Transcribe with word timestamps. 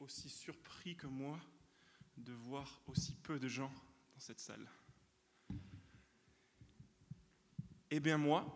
aussi 0.00 0.28
surpris 0.28 0.96
que 0.96 1.06
moi 1.06 1.40
de 2.16 2.32
voir 2.32 2.80
aussi 2.86 3.14
peu 3.14 3.38
de 3.38 3.48
gens 3.48 3.72
dans 4.14 4.20
cette 4.20 4.40
salle 4.40 4.68
Eh 7.90 8.00
bien 8.00 8.18
moi, 8.18 8.46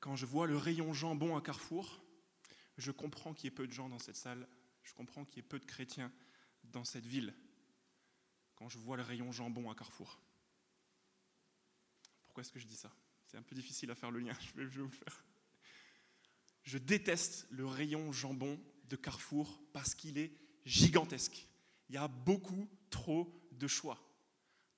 quand 0.00 0.16
je 0.16 0.26
vois 0.26 0.46
le 0.46 0.56
rayon 0.56 0.92
jambon 0.92 1.36
à 1.36 1.40
Carrefour, 1.40 2.02
je 2.76 2.90
comprends 2.90 3.32
qu'il 3.32 3.44
y 3.44 3.48
ait 3.48 3.56
peu 3.56 3.66
de 3.66 3.72
gens 3.72 3.88
dans 3.88 3.98
cette 3.98 4.16
salle, 4.16 4.46
je 4.82 4.92
comprends 4.94 5.24
qu'il 5.24 5.36
y 5.36 5.40
ait 5.40 5.48
peu 5.48 5.58
de 5.58 5.64
chrétiens 5.64 6.12
dans 6.64 6.84
cette 6.84 7.06
ville, 7.06 7.34
quand 8.54 8.68
je 8.68 8.78
vois 8.78 8.96
le 8.96 9.02
rayon 9.02 9.32
jambon 9.32 9.70
à 9.70 9.74
Carrefour. 9.74 10.20
Pourquoi 12.24 12.42
est-ce 12.42 12.52
que 12.52 12.58
je 12.58 12.66
dis 12.66 12.76
ça? 12.76 12.92
C'est 13.26 13.36
un 13.36 13.42
peu 13.42 13.54
difficile 13.54 13.90
à 13.90 13.94
faire 13.94 14.10
le 14.10 14.20
lien, 14.20 14.36
je 14.40 14.60
vais, 14.60 14.66
vous 14.66 14.84
le 14.84 14.90
faire. 14.90 15.24
Je 16.62 16.78
déteste 16.78 17.46
le 17.50 17.66
rayon 17.66 18.12
jambon 18.12 18.60
de 18.88 18.96
Carrefour 18.96 19.60
parce 19.72 19.94
qu'il 19.94 20.18
est 20.18 20.32
gigantesque. 20.66 21.48
Il 21.88 21.94
y 21.94 21.98
a 21.98 22.08
beaucoup 22.08 22.68
trop 22.90 23.32
de 23.52 23.66
choix. 23.66 23.98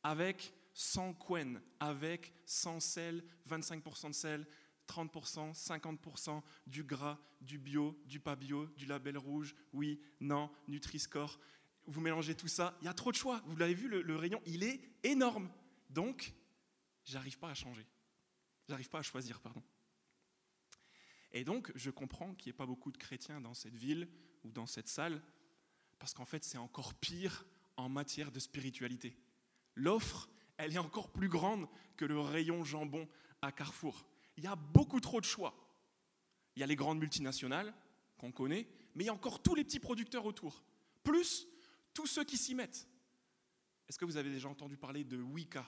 Avec 0.05 0.53
sans 0.73 1.13
quen, 1.15 1.61
avec 1.81 2.33
sans 2.47 2.79
sel, 2.79 3.25
25% 3.49 4.11
de 4.11 4.13
sel, 4.13 4.47
30%, 4.87 5.55
50%, 5.55 6.43
du 6.67 6.85
gras, 6.85 7.19
du 7.41 7.59
bio, 7.59 8.01
du 8.07 8.21
pas 8.21 8.37
bio, 8.37 8.67
du 8.77 8.87
label 8.87 9.19
rouge, 9.19 9.55
oui, 9.73 10.01
non, 10.21 10.51
Nutri-Score. 10.69 11.41
Vous 11.87 12.01
mélangez 12.01 12.35
tout 12.35 12.49
ça, 12.49 12.77
il 12.81 12.85
y 12.85 12.89
a 12.89 12.95
trop 12.95 13.11
de 13.11 13.17
choix. 13.17 13.43
Vous 13.47 13.57
l'avez 13.57 13.75
vu, 13.75 13.89
le, 13.89 14.03
le, 14.03 14.17
rayon, 14.17 14.41
il 14.47 14.63
est 14.63 14.81
énorme. 15.03 15.51
Donc, 15.91 16.33
j'arrive 17.05 17.39
pas 17.39 17.51
à 17.51 17.55
changer. 17.55 17.87
J'arrive 18.69 18.89
pas 18.89 18.99
à 18.99 19.03
choisir, 19.03 19.41
pardon. 19.41 19.63
Et 21.33 21.45
donc, 21.45 21.73
je 21.75 21.91
comprends 21.91 22.35
qu'il 22.35 22.51
n'y 22.51 22.55
ait 22.55 22.59
pas 22.59 22.67
beaucoup 22.67 22.93
de 22.93 22.99
chrétiens 22.99 23.41
dans 23.41 23.55
cette 23.55 23.75
ville 23.75 24.09
ou 24.45 24.53
dans 24.53 24.67
cette 24.67 24.89
salle, 24.89 25.23
parce 25.99 26.15
qu'en 26.15 26.25
fait, 26.25 26.45
c'est 26.45 26.59
encore 26.59 26.95
pire 26.95 27.45
en 27.77 27.89
matière 27.89 28.31
de 28.33 28.39
spiritualité. 28.39 29.17
L'offre, 29.75 30.29
elle 30.57 30.73
est 30.73 30.79
encore 30.79 31.11
plus 31.11 31.29
grande 31.29 31.69
que 31.97 32.05
le 32.05 32.19
rayon 32.21 32.65
jambon 32.65 33.09
à 33.43 33.53
Carrefour. 33.53 34.07
Il 34.37 34.45
y 34.45 34.47
a 34.47 34.57
beaucoup 34.57 35.01
trop 35.01 35.21
de 35.21 35.27
choix. 35.27 35.55
Il 36.57 36.61
y 36.61 36.63
a 36.63 36.67
les 36.67 36.77
grandes 36.77 36.99
multinationales 36.99 37.73
qu'on 38.17 38.33
connaît, 38.33 38.69
mais 38.95 39.05
il 39.05 39.07
y 39.07 39.11
a 39.11 39.15
encore 39.15 39.43
tous 39.43 39.55
les 39.55 39.65
petits 39.65 39.81
producteurs 39.81 40.27
autour, 40.27 40.65
plus 41.05 41.47
tous 41.95 42.07
ceux 42.07 42.25
qui 42.25 42.37
s'y 42.37 42.55
mettent. 42.55 42.89
Est-ce 43.89 43.99
que 43.99 44.05
vous 44.05 44.17
avez 44.17 44.31
déjà 44.31 44.49
entendu 44.49 44.77
parler 44.77 45.05
de 45.05 45.21
Wicca? 45.21 45.65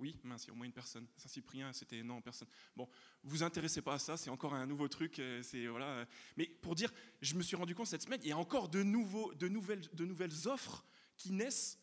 Oui, 0.00 0.18
mince, 0.24 0.44
il 0.44 0.48
y 0.48 0.50
a 0.50 0.52
au 0.54 0.56
moins 0.56 0.66
une 0.66 0.72
personne. 0.72 1.06
Saint-Cyprien, 1.16 1.72
c'était 1.72 2.02
non, 2.02 2.20
personne. 2.22 2.48
Bon, 2.74 2.88
vous 3.22 3.42
intéressez 3.42 3.82
pas 3.82 3.94
à 3.94 3.98
ça, 3.98 4.16
c'est 4.16 4.30
encore 4.30 4.54
un 4.54 4.66
nouveau 4.66 4.88
truc. 4.88 5.18
euh, 5.18 5.42
C'est 5.42 5.66
voilà. 5.66 6.06
Mais 6.36 6.46
pour 6.46 6.74
dire, 6.74 6.92
je 7.20 7.34
me 7.34 7.42
suis 7.42 7.56
rendu 7.56 7.74
compte 7.74 7.86
cette 7.86 8.02
semaine, 8.02 8.20
il 8.22 8.28
y 8.28 8.32
a 8.32 8.38
encore 8.38 8.68
de, 8.68 8.82
nouveaux, 8.82 9.32
de, 9.34 9.48
nouvelles, 9.48 9.86
de 9.92 10.04
nouvelles 10.04 10.48
offres 10.48 10.84
qui 11.16 11.32
naissent. 11.32 11.78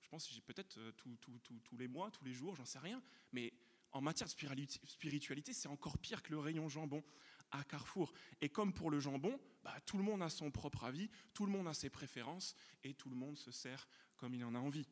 Je 0.00 0.08
pense 0.08 0.26
que 0.26 0.34
j'ai 0.34 0.40
peut-être 0.40 0.78
euh, 0.78 0.92
tous 0.92 1.76
les 1.76 1.88
mois, 1.88 2.10
tous 2.10 2.24
les 2.24 2.32
jours, 2.32 2.56
j'en 2.56 2.64
sais 2.64 2.78
rien. 2.78 3.02
Mais 3.32 3.52
en 3.92 4.00
matière 4.00 4.28
de 4.28 4.66
spiritualité, 4.86 5.52
c'est 5.52 5.68
encore 5.68 5.98
pire 5.98 6.22
que 6.22 6.30
le 6.30 6.38
rayon 6.38 6.68
jambon 6.68 7.04
à 7.50 7.64
Carrefour. 7.64 8.12
Et 8.40 8.48
comme 8.48 8.72
pour 8.72 8.90
le 8.90 9.00
jambon, 9.00 9.38
bah, 9.62 9.74
tout 9.86 9.96
le 9.96 10.04
monde 10.04 10.22
a 10.22 10.28
son 10.28 10.50
propre 10.50 10.84
avis, 10.84 11.10
tout 11.34 11.46
le 11.46 11.52
monde 11.52 11.68
a 11.68 11.74
ses 11.74 11.90
préférences, 11.90 12.54
et 12.84 12.94
tout 12.94 13.08
le 13.08 13.16
monde 13.16 13.36
se 13.36 13.50
sert 13.50 13.88
comme 14.16 14.34
il 14.34 14.44
en 14.44 14.54
a 14.54 14.58
envie. 14.58 14.86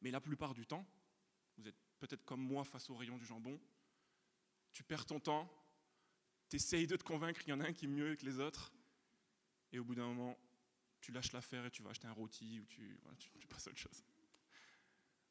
Mais 0.00 0.10
la 0.10 0.20
plupart 0.20 0.54
du 0.54 0.66
temps, 0.66 0.86
vous 1.56 1.68
êtes 1.68 1.76
peut-être 1.98 2.24
comme 2.24 2.40
moi 2.40 2.64
face 2.64 2.90
au 2.90 2.94
rayon 2.94 3.16
du 3.18 3.24
jambon. 3.24 3.60
Tu 4.72 4.82
perds 4.82 5.06
ton 5.06 5.20
temps, 5.20 5.50
tu 6.48 6.56
essayes 6.56 6.86
de 6.86 6.96
te 6.96 7.04
convaincre 7.04 7.40
qu'il 7.40 7.50
y 7.50 7.52
en 7.52 7.60
a 7.60 7.68
un 7.68 7.72
qui 7.72 7.84
est 7.84 7.88
mieux 7.88 8.16
que 8.16 8.24
les 8.24 8.38
autres, 8.38 8.72
et 9.72 9.78
au 9.78 9.84
bout 9.84 9.94
d'un 9.94 10.06
moment, 10.06 10.38
tu 11.00 11.12
lâches 11.12 11.32
l'affaire 11.32 11.66
et 11.66 11.70
tu 11.70 11.82
vas 11.82 11.90
acheter 11.90 12.06
un 12.06 12.12
rôti 12.12 12.60
ou 12.60 12.64
tu, 12.66 12.98
passes 13.48 13.66
à 13.66 13.70
autre 13.70 13.78
chose. 13.78 14.04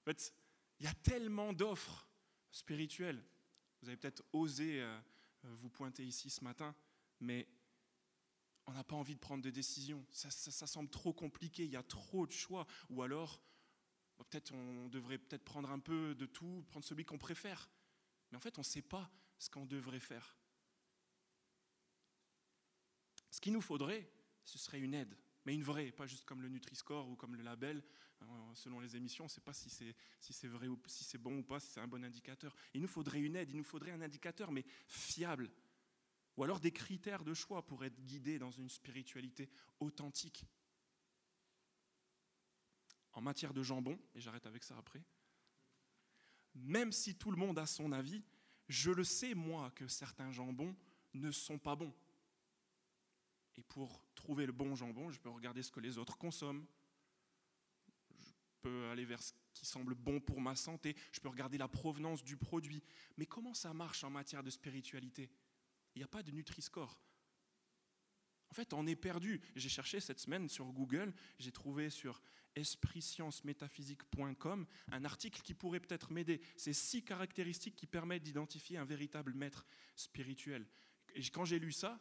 En 0.01 0.03
fait, 0.05 0.33
il 0.79 0.85
y 0.85 0.89
a 0.89 0.93
tellement 0.93 1.53
d'offres 1.53 2.07
spirituelles. 2.51 3.23
Vous 3.81 3.87
avez 3.87 3.97
peut-être 3.97 4.23
osé 4.33 4.81
euh, 4.81 4.99
vous 5.43 5.69
pointer 5.69 6.05
ici 6.05 6.29
ce 6.29 6.43
matin, 6.43 6.75
mais 7.19 7.47
on 8.65 8.73
n'a 8.73 8.83
pas 8.83 8.95
envie 8.95 9.15
de 9.15 9.19
prendre 9.19 9.43
de 9.43 9.49
décision. 9.49 10.05
Ça, 10.11 10.29
ça, 10.29 10.51
ça 10.51 10.67
semble 10.67 10.89
trop 10.89 11.13
compliqué, 11.13 11.65
il 11.65 11.71
y 11.71 11.75
a 11.75 11.83
trop 11.83 12.27
de 12.27 12.31
choix. 12.31 12.65
Ou 12.89 13.01
alors, 13.01 13.41
peut-être 14.17 14.53
on 14.53 14.87
devrait 14.87 15.17
peut-être 15.17 15.43
prendre 15.43 15.71
un 15.71 15.79
peu 15.79 16.15
de 16.15 16.25
tout, 16.25 16.63
prendre 16.67 16.85
celui 16.85 17.05
qu'on 17.05 17.17
préfère. 17.17 17.69
Mais 18.31 18.37
en 18.37 18.41
fait, 18.41 18.57
on 18.57 18.61
ne 18.61 18.65
sait 18.65 18.81
pas 18.81 19.11
ce 19.37 19.49
qu'on 19.49 19.65
devrait 19.65 19.99
faire. 19.99 20.37
Ce 23.29 23.41
qu'il 23.41 23.53
nous 23.53 23.61
faudrait, 23.61 24.09
ce 24.45 24.57
serait 24.57 24.79
une 24.79 24.93
aide, 24.93 25.17
mais 25.45 25.53
une 25.53 25.63
vraie, 25.63 25.91
pas 25.91 26.05
juste 26.05 26.25
comme 26.25 26.41
le 26.41 26.49
Nutri-Score 26.49 27.09
ou 27.09 27.15
comme 27.15 27.35
le 27.35 27.43
label. 27.43 27.83
Selon 28.53 28.79
les 28.79 28.95
émissions, 28.95 29.25
on 29.25 29.27
ne 29.27 29.31
sait 29.31 29.41
pas 29.41 29.53
si 29.53 29.69
c'est 29.69 29.95
si 30.19 30.31
c'est 30.31 30.47
vrai 30.47 30.67
ou 30.67 30.79
si 30.87 31.03
c'est 31.03 31.17
bon 31.17 31.39
ou 31.39 31.43
pas, 31.43 31.59
si 31.59 31.71
c'est 31.71 31.81
un 31.81 31.87
bon 31.87 32.05
indicateur. 32.05 32.55
Il 32.73 32.81
nous 32.81 32.87
faudrait 32.87 33.19
une 33.19 33.35
aide, 33.35 33.49
il 33.49 33.57
nous 33.57 33.63
faudrait 33.65 33.91
un 33.91 34.01
indicateur, 34.01 34.51
mais 34.51 34.63
fiable. 34.87 35.51
Ou 36.37 36.43
alors 36.43 36.59
des 36.59 36.71
critères 36.71 37.23
de 37.23 37.33
choix 37.33 37.65
pour 37.65 37.83
être 37.83 37.99
guidé 38.05 38.39
dans 38.39 38.51
une 38.51 38.69
spiritualité 38.69 39.49
authentique 39.79 40.45
en 43.13 43.21
matière 43.21 43.53
de 43.53 43.63
jambon, 43.63 43.99
et 44.15 44.19
j'arrête 44.19 44.45
avec 44.45 44.63
ça 44.63 44.77
après, 44.77 45.01
même 46.55 46.91
si 46.91 47.15
tout 47.15 47.31
le 47.31 47.37
monde 47.37 47.57
a 47.57 47.65
son 47.65 47.91
avis, 47.91 48.23
je 48.67 48.91
le 48.91 49.03
sais, 49.03 49.33
moi, 49.33 49.71
que 49.71 49.87
certains 49.87 50.31
jambons 50.31 50.75
ne 51.13 51.31
sont 51.31 51.57
pas 51.57 51.75
bons. 51.75 51.93
Et 53.55 53.63
pour 53.63 54.03
trouver 54.15 54.45
le 54.45 54.51
bon 54.51 54.75
jambon, 54.75 55.11
je 55.11 55.19
peux 55.19 55.29
regarder 55.29 55.61
ce 55.63 55.71
que 55.71 55.79
les 55.79 55.97
autres 55.97 56.17
consomment, 56.17 56.65
je 58.19 58.31
peux 58.61 58.89
aller 58.89 59.05
vers 59.05 59.21
ce 59.21 59.33
qui 59.53 59.65
semble 59.65 59.93
bon 59.93 60.19
pour 60.19 60.41
ma 60.41 60.55
santé, 60.55 60.95
je 61.11 61.19
peux 61.19 61.29
regarder 61.29 61.57
la 61.57 61.67
provenance 61.67 62.23
du 62.23 62.37
produit. 62.37 62.81
Mais 63.17 63.25
comment 63.25 63.53
ça 63.53 63.73
marche 63.73 64.03
en 64.03 64.09
matière 64.09 64.43
de 64.43 64.49
spiritualité? 64.49 65.29
Il 65.95 65.99
n'y 65.99 66.03
a 66.03 66.07
pas 66.07 66.23
de 66.23 66.31
Nutri-Score. 66.31 66.97
En 68.53 68.55
fait, 68.55 68.73
on 68.73 68.85
est 68.85 68.95
perdu. 68.95 69.41
J'ai 69.55 69.67
cherché 69.67 69.99
cette 69.99 70.19
semaine 70.19 70.47
sur 70.47 70.71
Google, 70.73 71.11
j'ai 71.39 71.51
trouvé 71.51 71.89
sur 71.89 72.21
espritsciencemétaphysique.com 72.53 74.67
un 74.91 75.05
article 75.05 75.41
qui 75.41 75.55
pourrait 75.55 75.79
peut-être 75.79 76.11
m'aider. 76.11 76.39
C'est 76.55 76.71
six 76.71 77.03
caractéristiques 77.03 77.75
qui 77.75 77.87
permettent 77.87 78.21
d'identifier 78.21 78.77
un 78.77 78.85
véritable 78.85 79.33
maître 79.33 79.65
spirituel. 79.95 80.67
Et 81.15 81.23
quand 81.31 81.45
j'ai 81.45 81.57
lu 81.57 81.71
ça, 81.71 81.99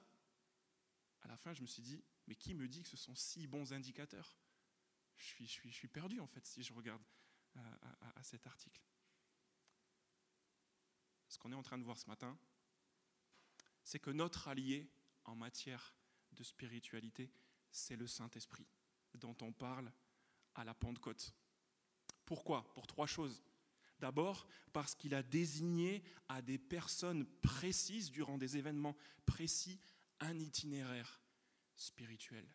à 1.23 1.29
la 1.29 1.39
fin, 1.39 1.55
je 1.55 1.63
me 1.63 1.67
suis 1.67 1.81
dit, 1.81 2.05
mais 2.27 2.35
qui 2.35 2.53
me 2.53 2.69
dit 2.69 2.83
que 2.83 2.91
ce 2.91 2.99
sont 2.99 3.15
six 3.15 3.47
bons 3.47 3.73
indicateurs? 3.73 4.37
Je 5.17 5.25
suis, 5.25 5.47
je, 5.47 5.53
suis, 5.53 5.71
je 5.71 5.77
suis, 5.77 5.89
perdu, 5.89 6.21
en 6.21 6.27
fait, 6.27 6.45
si 6.45 6.63
je 6.63 6.75
regarde 6.75 7.01
à, 7.55 7.79
à 8.15 8.23
cet 8.23 8.47
article. 8.47 8.83
Ce 11.29 11.39
qu'on 11.39 11.51
est 11.51 11.55
en 11.55 11.63
train 11.63 11.79
de 11.79 11.85
voir 11.85 11.97
ce 11.97 12.11
matin, 12.11 12.39
c'est 13.85 14.01
que 14.01 14.11
notre 14.11 14.49
allié 14.49 14.91
en 15.25 15.35
matière 15.35 15.95
de 16.35 16.43
spiritualité, 16.43 17.31
c'est 17.71 17.97
le 17.97 18.07
Saint-Esprit, 18.07 18.67
dont 19.15 19.37
on 19.43 19.53
parle 19.53 19.93
à 20.55 20.65
la 20.65 20.75
Pentecôte. 20.75 21.35
Pourquoi? 22.25 22.73
Pour 22.75 22.87
trois 22.87 23.07
choses. 23.07 23.43
D'abord, 23.99 24.49
parce 24.73 24.95
qu'il 24.95 25.15
a 25.15 25.23
désigné 25.23 26.03
à 26.29 26.43
des 26.43 26.59
personnes 26.59 27.25
précises, 27.41 28.11
durant 28.11 28.37
des 28.37 28.57
événements 28.57 28.97
précis, 29.27 29.79
un 30.21 30.39
itinéraire 30.39 31.21
spirituel. 31.77 32.47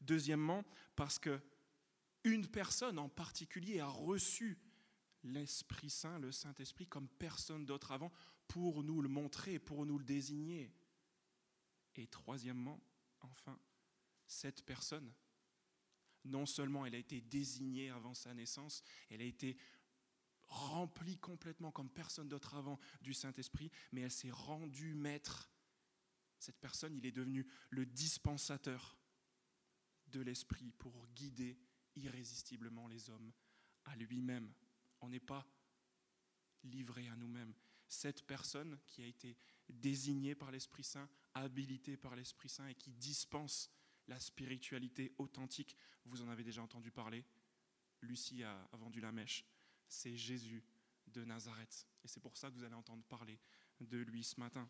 Deuxièmement, 0.00 0.64
parce 0.96 1.18
que 1.18 1.40
une 2.24 2.46
personne 2.46 2.98
en 2.98 3.08
particulier 3.08 3.80
a 3.80 3.88
reçu 3.88 4.58
l'Esprit 5.24 5.90
Saint, 5.90 6.18
le 6.18 6.32
Saint-Esprit, 6.32 6.86
comme 6.86 7.08
personne 7.08 7.64
d'autre 7.64 7.92
avant, 7.92 8.12
pour 8.48 8.82
nous 8.82 9.00
le 9.00 9.08
montrer, 9.08 9.58
pour 9.58 9.86
nous 9.86 9.98
le 9.98 10.04
désigner. 10.04 10.72
Et 12.00 12.06
troisièmement, 12.06 12.82
enfin, 13.20 13.60
cette 14.26 14.64
personne, 14.64 15.12
non 16.24 16.46
seulement 16.46 16.86
elle 16.86 16.94
a 16.94 16.98
été 16.98 17.20
désignée 17.20 17.90
avant 17.90 18.14
sa 18.14 18.32
naissance, 18.32 18.82
elle 19.10 19.20
a 19.20 19.24
été 19.24 19.58
remplie 20.44 21.18
complètement 21.18 21.70
comme 21.70 21.90
personne 21.90 22.26
d'autre 22.30 22.54
avant 22.54 22.80
du 23.02 23.12
Saint-Esprit, 23.12 23.70
mais 23.92 24.00
elle 24.00 24.10
s'est 24.10 24.30
rendue 24.30 24.94
maître. 24.94 25.50
Cette 26.38 26.58
personne, 26.58 26.96
il 26.96 27.04
est 27.04 27.12
devenu 27.12 27.46
le 27.68 27.84
dispensateur 27.84 28.98
de 30.06 30.22
l'Esprit 30.22 30.72
pour 30.78 31.06
guider 31.08 31.58
irrésistiblement 31.96 32.88
les 32.88 33.10
hommes 33.10 33.30
à 33.84 33.94
lui-même. 33.96 34.50
On 35.02 35.10
n'est 35.10 35.20
pas 35.20 35.46
livré 36.64 37.08
à 37.08 37.16
nous-mêmes. 37.16 37.52
Cette 37.88 38.26
personne 38.26 38.78
qui 38.86 39.02
a 39.02 39.06
été 39.06 39.36
désignée 39.72 40.34
par 40.34 40.50
l'Esprit 40.50 40.84
Saint, 40.84 41.08
habilitée 41.34 41.96
par 41.96 42.16
l'Esprit 42.16 42.48
Saint 42.48 42.66
et 42.68 42.74
qui 42.74 42.92
dispense 42.92 43.70
la 44.08 44.18
spiritualité 44.18 45.14
authentique, 45.18 45.76
vous 46.04 46.22
en 46.22 46.28
avez 46.28 46.42
déjà 46.42 46.62
entendu 46.62 46.90
parler. 46.90 47.24
Lucie 48.02 48.42
a, 48.42 48.68
a 48.72 48.76
vendu 48.76 49.00
la 49.00 49.12
mèche. 49.12 49.44
C'est 49.88 50.16
Jésus 50.16 50.64
de 51.08 51.24
Nazareth. 51.24 51.86
Et 52.04 52.08
c'est 52.08 52.20
pour 52.20 52.36
ça 52.36 52.50
que 52.50 52.54
vous 52.54 52.64
allez 52.64 52.74
entendre 52.74 53.02
parler 53.04 53.38
de 53.80 53.98
lui 53.98 54.24
ce 54.24 54.38
matin. 54.40 54.68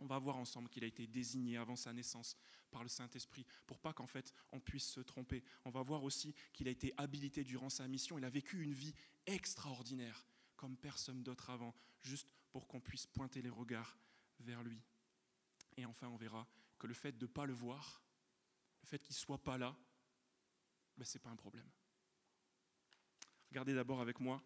On 0.00 0.06
va 0.06 0.18
voir 0.18 0.36
ensemble 0.36 0.68
qu'il 0.68 0.84
a 0.84 0.88
été 0.88 1.06
désigné 1.06 1.56
avant 1.56 1.76
sa 1.76 1.92
naissance 1.92 2.36
par 2.70 2.82
le 2.82 2.88
Saint-Esprit, 2.88 3.46
pour 3.66 3.78
pas 3.78 3.92
qu'en 3.92 4.08
fait 4.08 4.34
on 4.50 4.58
puisse 4.58 4.86
se 4.86 5.00
tromper. 5.00 5.44
On 5.64 5.70
va 5.70 5.82
voir 5.82 6.02
aussi 6.02 6.34
qu'il 6.52 6.66
a 6.66 6.72
été 6.72 6.92
habilité 6.96 7.44
durant 7.44 7.70
sa 7.70 7.86
mission. 7.86 8.18
Il 8.18 8.24
a 8.24 8.30
vécu 8.30 8.62
une 8.62 8.74
vie 8.74 8.94
extraordinaire, 9.26 10.26
comme 10.56 10.76
personne 10.76 11.22
d'autre 11.22 11.50
avant, 11.50 11.74
juste 12.00 12.34
pour 12.50 12.66
qu'on 12.66 12.80
puisse 12.80 13.06
pointer 13.06 13.42
les 13.42 13.50
regards 13.50 13.96
vers 14.40 14.62
lui. 14.62 14.80
Et 15.76 15.84
enfin, 15.84 16.08
on 16.08 16.16
verra 16.16 16.46
que 16.78 16.86
le 16.86 16.94
fait 16.94 17.12
de 17.12 17.26
ne 17.26 17.30
pas 17.30 17.46
le 17.46 17.52
voir, 17.52 18.02
le 18.82 18.86
fait 18.86 18.98
qu'il 18.98 19.14
ne 19.14 19.18
soit 19.18 19.42
pas 19.42 19.58
là, 19.58 19.76
ben, 20.96 21.04
ce 21.04 21.16
n'est 21.16 21.22
pas 21.22 21.30
un 21.30 21.36
problème. 21.36 21.68
Regardez 23.50 23.74
d'abord 23.74 24.00
avec 24.00 24.20
moi 24.20 24.42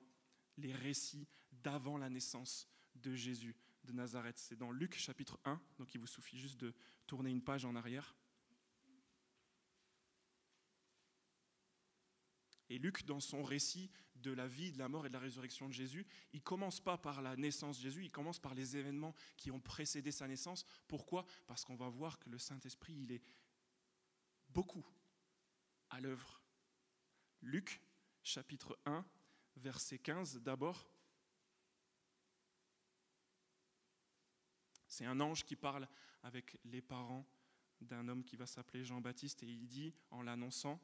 les 0.56 0.72
récits 0.72 1.26
d'avant 1.52 1.98
la 1.98 2.10
naissance 2.10 2.68
de 2.94 3.14
Jésus 3.14 3.56
de 3.84 3.92
Nazareth. 3.92 4.38
C'est 4.38 4.56
dans 4.56 4.70
Luc 4.70 4.96
chapitre 4.96 5.38
1, 5.44 5.60
donc 5.78 5.94
il 5.94 6.00
vous 6.00 6.06
suffit 6.06 6.38
juste 6.38 6.58
de 6.58 6.74
tourner 7.06 7.30
une 7.30 7.42
page 7.42 7.64
en 7.64 7.74
arrière. 7.74 8.14
Et 12.70 12.78
Luc, 12.78 13.04
dans 13.04 13.20
son 13.20 13.42
récit 13.42 13.90
de 14.16 14.30
la 14.30 14.46
vie, 14.46 14.72
de 14.72 14.78
la 14.78 14.88
mort 14.88 15.06
et 15.06 15.08
de 15.08 15.14
la 15.14 15.20
résurrection 15.20 15.68
de 15.68 15.72
Jésus, 15.72 16.06
il 16.32 16.42
commence 16.42 16.80
pas 16.80 16.98
par 16.98 17.22
la 17.22 17.36
naissance 17.36 17.78
de 17.78 17.82
Jésus, 17.82 18.04
il 18.04 18.12
commence 18.12 18.38
par 18.38 18.54
les 18.54 18.76
événements 18.76 19.14
qui 19.36 19.50
ont 19.50 19.60
précédé 19.60 20.10
sa 20.10 20.26
naissance. 20.28 20.64
Pourquoi? 20.86 21.24
Parce 21.46 21.64
qu'on 21.64 21.76
va 21.76 21.88
voir 21.88 22.18
que 22.18 22.28
le 22.28 22.38
Saint-Esprit, 22.38 22.94
il 22.94 23.12
est 23.12 23.22
beaucoup 24.50 24.86
à 25.90 26.00
l'œuvre. 26.00 26.42
Luc, 27.40 27.80
chapitre 28.22 28.78
1, 28.84 29.04
verset 29.56 29.98
15, 29.98 30.42
d'abord. 30.42 30.90
C'est 34.86 35.04
un 35.04 35.20
ange 35.20 35.44
qui 35.44 35.56
parle 35.56 35.88
avec 36.22 36.58
les 36.64 36.82
parents 36.82 37.26
d'un 37.80 38.08
homme 38.08 38.24
qui 38.24 38.36
va 38.36 38.46
s'appeler 38.46 38.84
Jean-Baptiste 38.84 39.42
et 39.44 39.46
il 39.46 39.66
dit, 39.68 39.94
en 40.10 40.22
l'annonçant, 40.22 40.80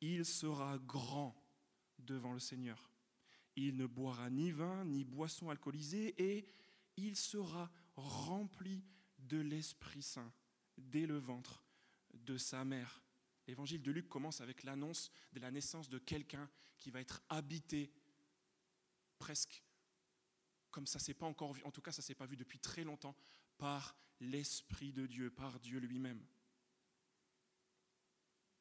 Il 0.00 0.24
sera 0.24 0.78
grand 0.78 1.36
devant 1.98 2.32
le 2.32 2.38
Seigneur. 2.38 2.90
Il 3.56 3.76
ne 3.76 3.86
boira 3.86 4.30
ni 4.30 4.50
vin 4.50 4.84
ni 4.84 5.04
boisson 5.04 5.50
alcoolisée 5.50 6.14
et 6.18 6.48
il 6.96 7.16
sera 7.16 7.70
rempli 7.96 8.84
de 9.18 9.38
l'Esprit 9.38 10.02
Saint 10.02 10.32
dès 10.78 11.06
le 11.06 11.18
ventre 11.18 11.64
de 12.14 12.36
sa 12.36 12.64
mère. 12.64 13.02
L'évangile 13.46 13.82
de 13.82 13.90
Luc 13.90 14.08
commence 14.08 14.40
avec 14.40 14.62
l'annonce 14.62 15.10
de 15.32 15.40
la 15.40 15.50
naissance 15.50 15.88
de 15.88 15.98
quelqu'un 15.98 16.48
qui 16.78 16.90
va 16.90 17.00
être 17.00 17.22
habité 17.28 17.92
presque 19.18 19.62
comme 20.70 20.86
ça 20.86 20.98
s'est 20.98 21.14
pas 21.14 21.26
encore 21.26 21.52
vu, 21.52 21.62
en 21.64 21.70
tout 21.70 21.82
cas 21.82 21.92
ça 21.92 22.02
s'est 22.02 22.14
pas 22.14 22.26
vu 22.26 22.36
depuis 22.36 22.58
très 22.58 22.84
longtemps, 22.84 23.16
par 23.58 23.96
l'Esprit 24.20 24.92
de 24.92 25.06
Dieu, 25.06 25.30
par 25.30 25.58
Dieu 25.60 25.78
lui-même. 25.78 26.24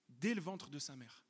Dès 0.08 0.34
le 0.34 0.42
ventre 0.42 0.70
de 0.70 0.80
sa 0.80 0.96
mère. 0.96 1.24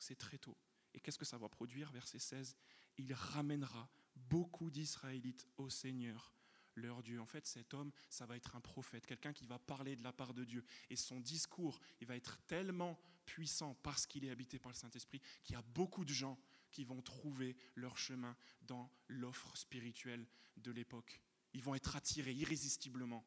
C'est 0.00 0.18
très 0.18 0.38
tôt. 0.38 0.56
Et 0.92 1.00
qu'est-ce 1.00 1.18
que 1.18 1.24
ça 1.24 1.38
va 1.38 1.48
produire? 1.48 1.92
Verset 1.92 2.18
16. 2.18 2.56
Il 2.98 3.14
ramènera 3.14 3.88
beaucoup 4.16 4.70
d'Israélites 4.70 5.46
au 5.56 5.70
Seigneur 5.70 6.34
leur 6.74 7.02
Dieu. 7.02 7.20
En 7.20 7.26
fait, 7.26 7.46
cet 7.46 7.74
homme, 7.74 7.92
ça 8.08 8.26
va 8.26 8.36
être 8.36 8.56
un 8.56 8.60
prophète, 8.60 9.06
quelqu'un 9.06 9.32
qui 9.32 9.46
va 9.46 9.58
parler 9.58 9.96
de 9.96 10.02
la 10.02 10.12
part 10.12 10.34
de 10.34 10.44
Dieu. 10.44 10.64
Et 10.88 10.96
son 10.96 11.20
discours, 11.20 11.78
il 12.00 12.06
va 12.06 12.16
être 12.16 12.38
tellement 12.46 12.98
puissant 13.26 13.74
parce 13.82 14.06
qu'il 14.06 14.24
est 14.24 14.30
habité 14.30 14.58
par 14.58 14.72
le 14.72 14.76
Saint-Esprit 14.76 15.20
qu'il 15.44 15.54
y 15.54 15.58
a 15.58 15.62
beaucoup 15.62 16.04
de 16.04 16.12
gens 16.12 16.38
qui 16.70 16.84
vont 16.84 17.02
trouver 17.02 17.56
leur 17.74 17.98
chemin 17.98 18.36
dans 18.62 18.90
l'offre 19.08 19.56
spirituelle 19.56 20.26
de 20.56 20.70
l'époque. 20.70 21.20
Ils 21.52 21.62
vont 21.62 21.74
être 21.74 21.96
attirés 21.96 22.32
irrésistiblement 22.32 23.24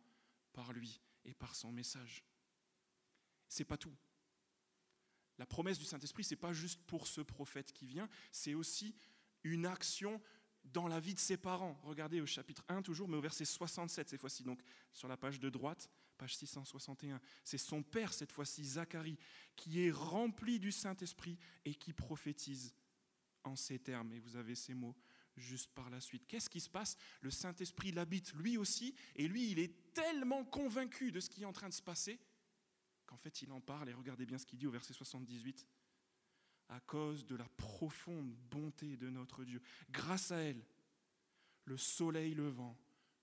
par 0.54 0.72
lui 0.72 1.02
et 1.26 1.34
par 1.34 1.56
son 1.56 1.72
message. 1.72 2.24
C'est 3.48 3.66
pas 3.66 3.78
tout. 3.78 3.96
La 5.38 5.46
promesse 5.46 5.80
du 5.80 5.86
Saint-Esprit, 5.86 6.24
c'est 6.24 6.36
pas 6.36 6.54
juste 6.54 6.82
pour 6.86 7.08
ce 7.08 7.22
prophète 7.22 7.74
qui 7.74 7.86
vient, 7.86 8.10
c'est 8.32 8.54
aussi 8.54 8.96
une 9.44 9.66
action 9.66 10.22
dans 10.64 10.88
la 10.88 11.00
vie 11.00 11.14
de 11.14 11.20
ses 11.20 11.38
parents. 11.38 11.80
Regardez 11.84 12.22
au 12.22 12.26
chapitre 12.26 12.64
1 12.70 12.82
toujours, 12.82 13.08
mais 13.08 13.18
au 13.18 13.22
verset 13.22 13.46
67 13.46 14.10
cette 14.10 14.20
fois-ci, 14.20 14.44
donc 14.44 14.62
sur 14.94 15.08
la 15.08 15.18
page 15.18 15.40
de 15.40 15.50
droite, 15.50 15.90
page 16.18 16.38
661. 16.38 17.20
C'est 17.44 17.58
son 17.58 17.84
père 17.84 18.14
cette 18.14 18.32
fois-ci, 18.32 18.64
Zacharie, 18.64 19.18
qui 19.56 19.82
est 19.82 19.92
rempli 19.92 20.60
du 20.60 20.72
Saint-Esprit 20.72 21.38
et 21.66 21.76
qui 21.76 21.94
prophétise 21.94 22.74
en 23.44 23.56
ces 23.56 23.80
termes. 23.80 24.14
Et 24.14 24.20
vous 24.20 24.38
avez 24.38 24.56
ces 24.56 24.74
mots 24.74 24.96
juste 25.36 25.72
par 25.74 25.90
la 25.90 26.00
suite. 26.00 26.28
Qu'est-ce 26.28 26.50
qui 26.50 26.62
se 26.62 26.70
passe? 26.70 26.96
Le 27.22 27.32
Saint-Esprit 27.32 27.92
l'habite 27.92 28.34
lui 28.34 28.58
aussi, 28.58 28.96
et 29.16 29.28
lui, 29.28 29.52
il 29.52 29.60
est 29.60 29.94
tellement 29.94 30.46
convaincu 30.46 31.12
de 31.12 31.20
ce 31.20 31.30
qui 31.30 31.42
est 31.42 31.46
en 31.46 31.54
train 31.54 31.70
de 31.70 31.74
se 31.74 31.82
passer 31.82 32.20
qu'en 33.14 33.18
fait, 33.18 33.44
il 33.44 33.52
en 33.52 33.62
parle. 33.62 33.90
Et 33.90 33.94
regardez 33.94 34.26
bien 34.26 34.40
ce 34.40 34.46
qu'il 34.46 34.58
dit 34.58 34.66
au 34.66 34.72
verset 34.72 34.94
78 34.94 35.68
à 36.70 36.80
cause 36.80 37.28
de 37.28 37.36
la 37.36 37.48
profonde 37.58 38.34
bonté 38.50 38.98
de 38.98 39.10
notre 39.10 39.44
Dieu. 39.44 39.62
Grâce 39.92 40.32
à 40.32 40.38
elle, 40.38 40.66
le 41.66 41.78
soleil 41.78 42.34
levant 42.34 42.76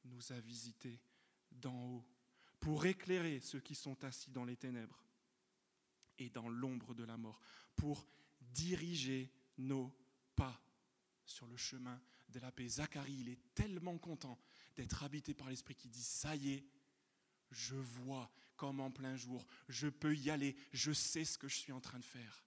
nous 0.04 0.32
a 0.32 0.38
visités 0.38 1.00
d'en 1.50 1.74
haut 1.86 2.06
pour 2.60 2.86
éclairer 2.86 3.40
ceux 3.40 3.58
qui 3.60 3.74
sont 3.74 4.04
assis 4.04 4.30
dans 4.30 4.44
les 4.44 4.56
ténèbres 4.56 5.02
et 6.18 6.30
dans 6.30 6.48
l'ombre 6.48 6.94
de 6.94 7.04
la 7.04 7.16
mort, 7.16 7.40
pour 7.74 8.06
diriger 8.40 9.32
nos 9.56 9.92
pas 10.36 10.62
sur 11.24 11.46
le 11.46 11.56
chemin 11.56 12.00
de 12.28 12.38
la 12.38 12.52
paix. 12.52 12.68
Zacharie, 12.68 13.16
il 13.20 13.28
est 13.30 13.54
tellement 13.54 13.98
content 13.98 14.38
d'être 14.76 15.02
habité 15.02 15.34
par 15.34 15.48
l'Esprit 15.48 15.74
qui 15.74 15.88
dit, 15.88 16.02
ça 16.02 16.36
y 16.36 16.52
est, 16.52 16.64
je 17.50 17.74
vois 17.74 18.30
comme 18.60 18.80
en 18.80 18.90
plein 18.90 19.16
jour, 19.16 19.46
je 19.70 19.88
peux 19.88 20.14
y 20.14 20.28
aller, 20.28 20.54
je 20.72 20.92
sais 20.92 21.24
ce 21.24 21.38
que 21.38 21.48
je 21.48 21.56
suis 21.56 21.72
en 21.72 21.80
train 21.80 21.98
de 21.98 22.04
faire 22.04 22.44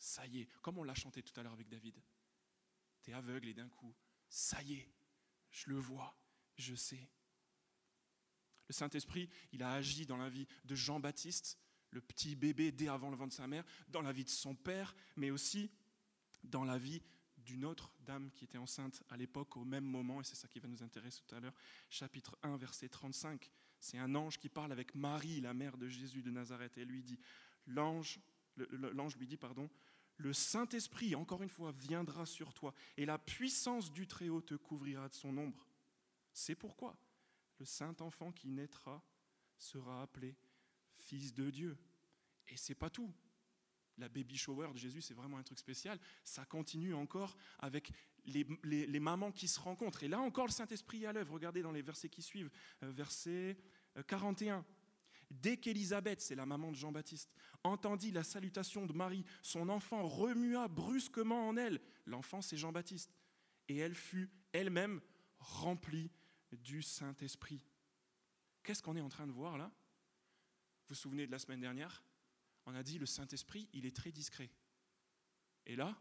ça 0.00 0.26
y 0.26 0.40
est, 0.40 0.48
comme 0.62 0.78
on 0.78 0.82
l'a 0.82 0.94
chanté 0.94 1.22
tout 1.22 1.38
à 1.38 1.42
l'heure 1.42 1.52
avec 1.52 1.68
David. 1.68 1.94
Tu 3.02 3.10
es 3.10 3.14
aveugle 3.14 3.48
et 3.48 3.54
d'un 3.54 3.68
coup, 3.68 3.94
ça 4.28 4.62
y 4.62 4.74
est, 4.74 4.88
je 5.50 5.70
le 5.70 5.78
vois, 5.78 6.16
je 6.56 6.74
sais. 6.74 7.08
Le 8.68 8.72
Saint-Esprit, 8.72 9.28
il 9.52 9.62
a 9.62 9.72
agi 9.72 10.06
dans 10.06 10.16
la 10.16 10.30
vie 10.30 10.46
de 10.64 10.74
Jean-Baptiste, 10.74 11.58
le 11.90 12.00
petit 12.00 12.34
bébé 12.34 12.72
dès 12.72 12.88
avant 12.88 13.10
le 13.10 13.16
ventre 13.16 13.30
de 13.30 13.34
sa 13.34 13.46
mère, 13.46 13.64
dans 13.88 14.02
la 14.02 14.12
vie 14.12 14.24
de 14.24 14.30
son 14.30 14.54
père, 14.54 14.94
mais 15.16 15.30
aussi 15.30 15.70
dans 16.44 16.64
la 16.64 16.78
vie 16.78 17.02
d'une 17.36 17.64
autre 17.64 17.92
dame 18.00 18.30
qui 18.30 18.44
était 18.44 18.58
enceinte 18.58 19.02
à 19.10 19.16
l'époque 19.16 19.56
au 19.56 19.64
même 19.64 19.84
moment, 19.84 20.20
et 20.20 20.24
c'est 20.24 20.36
ça 20.36 20.48
qui 20.48 20.60
va 20.60 20.68
nous 20.68 20.82
intéresser 20.82 21.20
tout 21.26 21.34
à 21.34 21.40
l'heure, 21.40 21.54
chapitre 21.90 22.38
1, 22.42 22.56
verset 22.56 22.88
35. 22.88 23.50
C'est 23.80 23.98
un 23.98 24.14
ange 24.14 24.38
qui 24.38 24.48
parle 24.48 24.72
avec 24.72 24.94
Marie, 24.94 25.40
la 25.40 25.54
mère 25.54 25.76
de 25.76 25.88
Jésus 25.88 26.22
de 26.22 26.30
Nazareth, 26.30 26.76
et 26.78 26.84
lui 26.84 27.02
dit, 27.02 27.18
l'ange, 27.66 28.20
l'ange 28.56 29.16
lui 29.16 29.26
dit, 29.26 29.38
pardon, 29.38 29.70
le 30.16 30.34
Saint-Esprit, 30.34 31.14
encore 31.14 31.42
une 31.42 31.48
fois, 31.48 31.72
viendra 31.72 32.26
sur 32.26 32.52
toi, 32.52 32.74
et 32.98 33.06
la 33.06 33.18
puissance 33.18 33.90
du 33.90 34.06
Très-Haut 34.06 34.42
te 34.42 34.54
couvrira 34.54 35.08
de 35.08 35.14
son 35.14 35.36
ombre. 35.38 35.66
C'est 36.32 36.54
pourquoi 36.54 36.96
le 37.58 37.64
Saint-Enfant 37.64 38.32
qui 38.32 38.48
naîtra 38.48 39.02
sera 39.56 40.02
appelé 40.02 40.36
Fils 40.94 41.32
de 41.32 41.50
Dieu. 41.50 41.78
Et 42.48 42.56
c'est 42.56 42.74
pas 42.74 42.90
tout. 42.90 43.12
La 43.98 44.08
baby 44.08 44.36
shower 44.36 44.68
de 44.72 44.78
Jésus, 44.78 45.02
c'est 45.02 45.14
vraiment 45.14 45.36
un 45.36 45.42
truc 45.42 45.58
spécial. 45.58 45.98
Ça 46.24 46.44
continue 46.44 46.94
encore 46.94 47.36
avec 47.58 47.92
les, 48.24 49.00
mamans 49.00 49.32
qui 49.32 49.48
se 49.48 49.60
rencontrent. 49.60 50.02
Et 50.02 50.08
là 50.08 50.20
encore, 50.20 50.46
le 50.46 50.52
Saint-Esprit 50.52 51.04
est 51.04 51.06
à 51.06 51.12
l'œuvre. 51.12 51.34
Regardez 51.34 51.62
dans 51.62 51.72
les 51.72 51.82
versets 51.82 52.08
qui 52.08 52.22
suivent. 52.22 52.50
Euh, 52.82 52.90
verset 52.90 53.58
41. 54.06 54.58
Euh, 54.58 54.62
Dès 55.30 55.56
qu'Élisabeth, 55.56 56.20
c'est 56.20 56.34
la 56.34 56.44
maman 56.44 56.72
de 56.72 56.76
Jean-Baptiste, 56.76 57.32
entendit 57.62 58.10
la 58.10 58.24
salutation 58.24 58.84
de 58.84 58.92
Marie, 58.92 59.24
son 59.42 59.68
enfant 59.68 60.06
remua 60.08 60.66
brusquement 60.66 61.48
en 61.48 61.56
elle. 61.56 61.80
L'enfant, 62.04 62.42
c'est 62.42 62.56
Jean-Baptiste. 62.56 63.14
Et 63.68 63.76
elle 63.76 63.94
fut 63.94 64.28
elle-même 64.52 65.00
remplie 65.38 66.10
du 66.50 66.82
Saint-Esprit. 66.82 67.62
Qu'est-ce 68.64 68.82
qu'on 68.82 68.96
est 68.96 69.00
en 69.00 69.08
train 69.08 69.26
de 69.26 69.32
voir 69.32 69.56
là? 69.56 69.70
Vous 70.88 70.88
vous 70.90 70.94
souvenez 70.96 71.26
de 71.26 71.30
la 71.30 71.38
semaine 71.38 71.60
dernière? 71.60 72.02
On 72.66 72.74
a 72.74 72.82
dit 72.82 72.98
le 72.98 73.06
Saint-Esprit, 73.06 73.68
il 73.72 73.86
est 73.86 73.96
très 73.96 74.12
discret. 74.12 74.50
Et 75.66 75.76
là, 75.76 75.96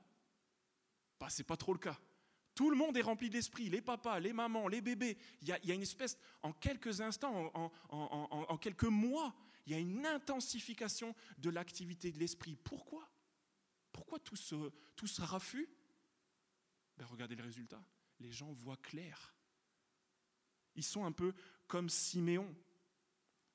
bah, 1.19 1.29
ce 1.29 1.39
n'est 1.39 1.45
pas 1.45 1.57
trop 1.57 1.73
le 1.73 1.79
cas. 1.79 1.99
Tout 2.55 2.69
le 2.69 2.75
monde 2.75 2.97
est 2.97 3.01
rempli 3.01 3.29
d'esprit, 3.29 3.69
les 3.69 3.81
papas, 3.81 4.19
les 4.19 4.33
mamans, 4.33 4.67
les 4.67 4.81
bébés. 4.81 5.17
Il 5.41 5.47
y 5.47 5.53
a, 5.53 5.73
une 5.73 5.81
espèce, 5.81 6.17
en 6.41 6.51
quelques 6.51 6.99
instants, 6.99 7.53
en, 7.89 8.57
quelques 8.57 8.83
mois, 8.83 9.33
il 9.65 9.71
y 9.71 9.75
a 9.75 9.79
une 9.79 10.05
intensification 10.05 11.15
de 11.37 11.49
l'activité 11.49 12.11
de 12.11 12.19
l'esprit. 12.19 12.57
Pourquoi? 12.57 13.09
Pourquoi 13.93 14.19
tout 14.19 14.35
ce, 14.35 14.71
tout 14.95 15.07
ce 15.07 15.21
raffut 15.21 15.69
ben, 16.97 17.05
Regardez 17.05 17.35
le 17.35 17.43
résultat. 17.43 17.81
Les 18.19 18.31
gens 18.31 18.51
voient 18.51 18.77
clair. 18.77 19.33
Ils 20.75 20.83
sont 20.83 21.05
un 21.05 21.13
peu 21.13 21.33
comme 21.67 21.87
Siméon. 21.87 22.53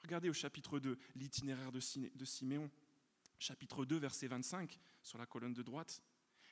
Regardez 0.01 0.31
au 0.31 0.35
chapitre 0.35 0.79
2, 0.79 0.99
l'itinéraire 1.15 1.73
de 1.73 2.25
Siméon. 2.25 2.71
Chapitre 3.45 3.85
2, 3.85 3.99
verset 3.99 4.27
25, 4.27 4.81
sur 5.03 5.19
la 5.19 5.27
colonne 5.27 5.53
de 5.53 5.63
droite. 5.63 6.03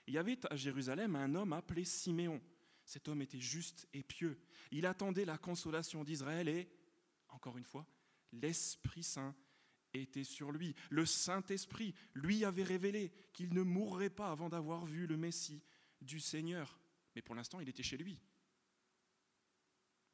Il 0.06 0.12
y 0.12 0.18
avait 0.18 0.38
à 0.52 0.56
Jérusalem 0.56 1.16
un 1.16 1.34
homme 1.34 1.54
appelé 1.54 1.86
Siméon, 1.86 2.38
Cet 2.84 3.08
homme 3.08 3.22
était 3.22 3.40
juste 3.40 3.88
et 3.94 4.02
pieux. 4.02 4.38
Il 4.70 4.84
attendait 4.84 5.24
la 5.24 5.38
consolation 5.38 6.04
d'Israël 6.04 6.50
et, 6.50 6.68
encore 7.30 7.56
une 7.56 7.64
fois, 7.64 7.86
l'Esprit 8.32 9.04
Saint 9.04 9.34
était 9.94 10.22
sur 10.22 10.52
lui. 10.52 10.74
Le 10.90 11.06
Saint-Esprit 11.06 11.94
lui 12.12 12.44
avait 12.44 12.62
révélé 12.62 13.10
qu'il 13.32 13.54
ne 13.54 13.62
mourrait 13.62 14.10
pas 14.10 14.30
avant 14.30 14.50
d'avoir 14.50 14.84
vu 14.84 15.06
le 15.06 15.16
Messie 15.16 15.62
du 16.02 16.20
Seigneur. 16.20 16.78
Mais 17.14 17.22
pour 17.22 17.34
l'instant, 17.34 17.60
il 17.60 17.70
était 17.70 17.82
chez 17.82 17.96
lui. 17.96 18.20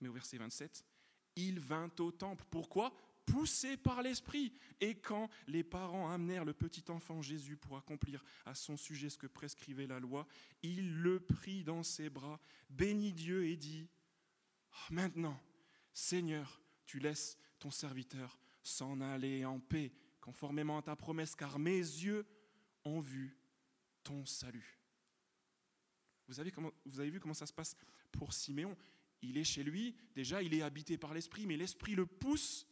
Mais 0.00 0.06
au 0.06 0.12
verset 0.12 0.38
27, 0.38 0.84
il 1.34 1.58
vint 1.58 1.90
au 1.98 2.12
temple. 2.12 2.44
Pourquoi? 2.48 2.94
Poussé 3.30 3.76
par 3.76 4.02
l'Esprit. 4.02 4.52
Et 4.80 4.94
quand 4.94 5.28
les 5.46 5.64
parents 5.64 6.10
amenèrent 6.10 6.44
le 6.44 6.54
petit 6.54 6.84
enfant 6.88 7.22
Jésus 7.22 7.56
pour 7.56 7.76
accomplir 7.76 8.24
à 8.46 8.54
son 8.54 8.76
sujet 8.76 9.10
ce 9.10 9.18
que 9.18 9.26
prescrivait 9.26 9.86
la 9.86 10.00
loi, 10.00 10.26
il 10.62 10.94
le 10.94 11.20
prit 11.20 11.64
dans 11.64 11.82
ses 11.82 12.10
bras, 12.10 12.40
bénit 12.70 13.12
Dieu 13.12 13.46
et 13.46 13.56
dit, 13.56 13.88
oh, 14.72 14.92
Maintenant, 14.92 15.38
Seigneur, 15.92 16.60
tu 16.86 16.98
laisses 16.98 17.38
ton 17.58 17.70
serviteur 17.70 18.38
s'en 18.62 19.00
aller 19.00 19.44
en 19.44 19.60
paix, 19.60 19.92
conformément 20.20 20.78
à 20.78 20.82
ta 20.82 20.96
promesse, 20.96 21.34
car 21.34 21.58
mes 21.58 21.78
yeux 21.78 22.26
ont 22.84 23.00
vu 23.00 23.36
ton 24.04 24.24
salut. 24.26 24.78
Vous 26.26 26.34
vous 26.84 27.00
avez 27.00 27.10
vu 27.10 27.20
comment 27.20 27.34
ça 27.34 27.46
se 27.46 27.52
passe 27.52 27.74
pour 28.12 28.32
Siméon? 28.32 28.76
Il 29.22 29.36
est 29.36 29.44
chez 29.44 29.64
lui, 29.64 29.96
déjà 30.14 30.42
il 30.42 30.54
est 30.54 30.62
habité 30.62 30.96
par 30.96 31.14
l'Esprit, 31.14 31.46
mais 31.46 31.56
l'Esprit 31.56 31.94
le 31.94 32.06
pousse 32.06 32.66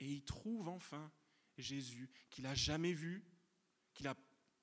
et 0.00 0.06
il 0.06 0.22
trouve 0.22 0.68
enfin 0.68 1.12
Jésus 1.58 2.10
qu'il 2.30 2.44
n'a 2.44 2.54
jamais 2.54 2.92
vu, 2.92 3.22
qu'il 3.94 4.08
a, 4.08 4.16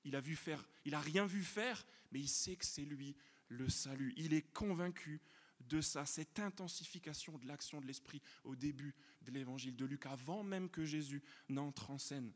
il 0.04 0.16
a 0.16 0.20
vu 0.20 0.36
faire, 0.36 0.68
il 0.84 0.96
rien 0.96 1.26
vu 1.26 1.44
faire, 1.44 1.86
mais 2.12 2.20
il 2.20 2.28
sait 2.28 2.56
que 2.56 2.66
c'est 2.66 2.86
lui 2.86 3.16
le 3.48 3.70
salut. 3.70 4.14
Il 4.18 4.34
est 4.34 4.52
convaincu 4.52 5.22
de 5.60 5.82
ça, 5.82 6.06
cette 6.06 6.40
intensification 6.40 7.38
de 7.38 7.48
l'action 7.48 7.82
de 7.82 7.86
l'Esprit 7.86 8.22
au 8.44 8.56
début 8.56 8.96
de 9.22 9.32
l'évangile 9.32 9.76
de 9.76 9.86
Luc, 9.86 10.06
avant 10.06 10.44
même 10.44 10.70
que 10.70 10.86
Jésus 10.86 11.24
n'entre 11.50 11.92
en 11.92 11.98
scène. 11.98 12.34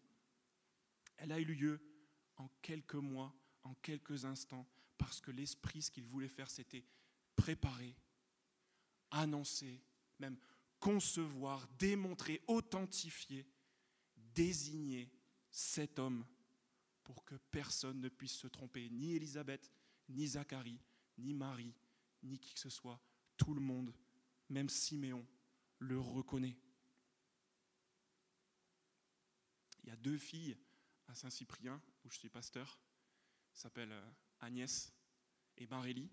Elle 1.18 1.32
a 1.32 1.40
eu 1.40 1.46
lieu 1.46 1.80
en 2.38 2.50
quelques 2.62 2.96
mois, 2.96 3.36
en 3.64 3.74
quelques 3.76 4.26
instants, 4.26 4.68
parce 4.98 5.22
que 5.22 5.32
l'Esprit, 5.32 5.82
ce 5.82 5.92
qu'il 5.92 6.04
voulait 6.04 6.28
faire, 6.28 6.50
c'était 6.50 6.84
préparer, 7.36 7.96
annoncer, 9.12 9.82
même 10.20 10.38
concevoir, 10.82 11.66
démontrer, 11.80 12.44
authentifier, 12.48 13.48
désigner 14.18 15.10
cet 15.50 16.00
homme 16.00 16.26
pour 17.04 17.24
que 17.24 17.36
personne 17.36 18.02
ne 18.02 18.10
puisse 18.10 18.34
se 18.34 18.48
tromper, 18.48 18.90
ni 18.90 19.16
Élisabeth, 19.16 19.72
ni 20.10 20.28
Zacharie, 20.28 20.82
ni 21.18 21.34
Marie, 21.34 21.74
ni 22.24 22.40
qui 22.40 22.54
que 22.54 22.60
ce 22.60 22.70
soit, 22.70 23.00
tout 23.38 23.54
le 23.54 23.62
monde, 23.62 23.94
même 24.50 24.70
Siméon, 24.70 25.26
le 25.80 26.00
reconnaît. 26.00 26.58
Il 29.84 29.90
y 29.90 29.92
a 29.92 29.98
deux 29.98 30.18
filles 30.18 30.58
à 31.08 31.16
Saint-Cyprien, 31.16 31.82
où 32.04 32.10
je 32.10 32.18
suis 32.18 32.30
pasteur, 32.30 32.80
s'appellent 33.54 33.92
euh, 33.92 34.12
Agnès 34.40 34.94
et 35.58 35.68
Marélie. 35.68 36.10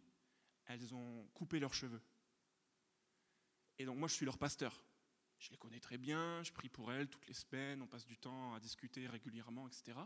Elles 0.66 0.94
ont 0.94 1.26
coupé 1.34 1.58
leurs 1.58 1.75
cheveux. 1.75 2.02
Et 3.78 3.85
donc 3.85 3.97
moi, 3.97 4.08
je 4.08 4.14
suis 4.14 4.25
leur 4.25 4.38
pasteur. 4.38 4.82
Je 5.38 5.50
les 5.50 5.56
connais 5.56 5.78
très 5.78 5.99
bien, 5.99 6.42
je 6.42 6.52
prie 6.52 6.68
pour 6.68 6.92
elles 6.92 7.08
toutes 7.08 7.26
les 7.28 7.35
semaines, 7.35 7.80
on 7.80 7.87
passe 7.87 8.04
du 8.04 8.16
temps 8.16 8.54
à 8.54 8.61
discuter 8.61 9.06
régulièrement, 9.06 9.68
etc. 9.68 9.97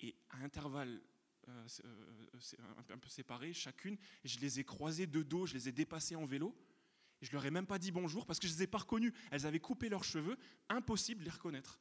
Et 0.00 0.16
à 0.30 0.38
intervalles 0.38 1.00
euh, 1.48 1.66
euh, 1.84 2.84
un 2.90 2.98
peu 2.98 3.08
séparés, 3.08 3.52
chacune, 3.52 3.96
je 4.24 4.38
les 4.40 4.58
ai 4.58 4.64
croisées 4.64 5.06
de 5.06 5.22
dos, 5.22 5.46
je 5.46 5.54
les 5.54 5.68
ai 5.68 5.72
dépassées 5.72 6.16
en 6.16 6.26
vélo, 6.26 6.56
et 7.22 7.26
je 7.26 7.32
leur 7.32 7.46
ai 7.46 7.52
même 7.52 7.66
pas 7.66 7.78
dit 7.78 7.92
bonjour 7.92 8.26
parce 8.26 8.40
que 8.40 8.48
je 8.48 8.54
les 8.54 8.64
ai 8.64 8.66
pas 8.66 8.78
reconnues. 8.78 9.14
Elles 9.30 9.46
avaient 9.46 9.60
coupé 9.60 9.88
leurs 9.88 10.04
cheveux, 10.04 10.36
impossible 10.68 11.20
de 11.20 11.26
les 11.26 11.30
reconnaître. 11.30 11.78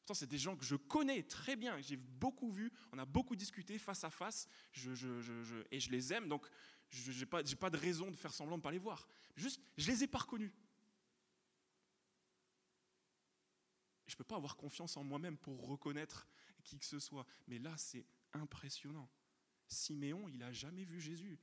Pourtant, 0.00 0.14
c'est 0.14 0.26
des 0.26 0.38
gens 0.38 0.56
que 0.56 0.64
je 0.64 0.74
connais 0.74 1.22
très 1.22 1.54
bien, 1.54 1.78
j'ai 1.80 1.96
beaucoup 1.96 2.50
vu, 2.50 2.72
on 2.92 2.98
a 2.98 3.04
beaucoup 3.04 3.36
discuté 3.36 3.78
face 3.78 4.02
à 4.02 4.10
face, 4.10 4.48
et 5.70 5.80
je 5.80 5.90
les 5.90 6.12
aime, 6.12 6.28
donc 6.28 6.48
je 6.90 7.12
n'ai 7.12 7.26
pas, 7.26 7.42
de 7.42 7.76
raison 7.76 8.10
de 8.10 8.16
faire 8.16 8.32
semblant 8.32 8.56
de 8.56 8.60
ne 8.60 8.62
pas 8.62 8.70
les 8.70 8.78
voir. 8.78 9.08
Juste, 9.36 9.60
je 9.76 9.90
les 9.90 10.04
ai 10.04 10.06
pas 10.06 10.18
reconnus. 10.18 10.52
Je 14.06 14.14
ne 14.14 14.16
peux 14.16 14.24
pas 14.24 14.36
avoir 14.36 14.56
confiance 14.56 14.96
en 14.96 15.04
moi-même 15.04 15.36
pour 15.36 15.66
reconnaître 15.66 16.26
qui 16.64 16.78
que 16.78 16.86
ce 16.86 16.98
soit. 16.98 17.26
Mais 17.46 17.58
là, 17.58 17.76
c'est 17.76 18.06
impressionnant. 18.32 19.08
Siméon, 19.66 20.28
il 20.28 20.38
n'a 20.38 20.52
jamais 20.52 20.84
vu 20.84 21.00
Jésus. 21.00 21.38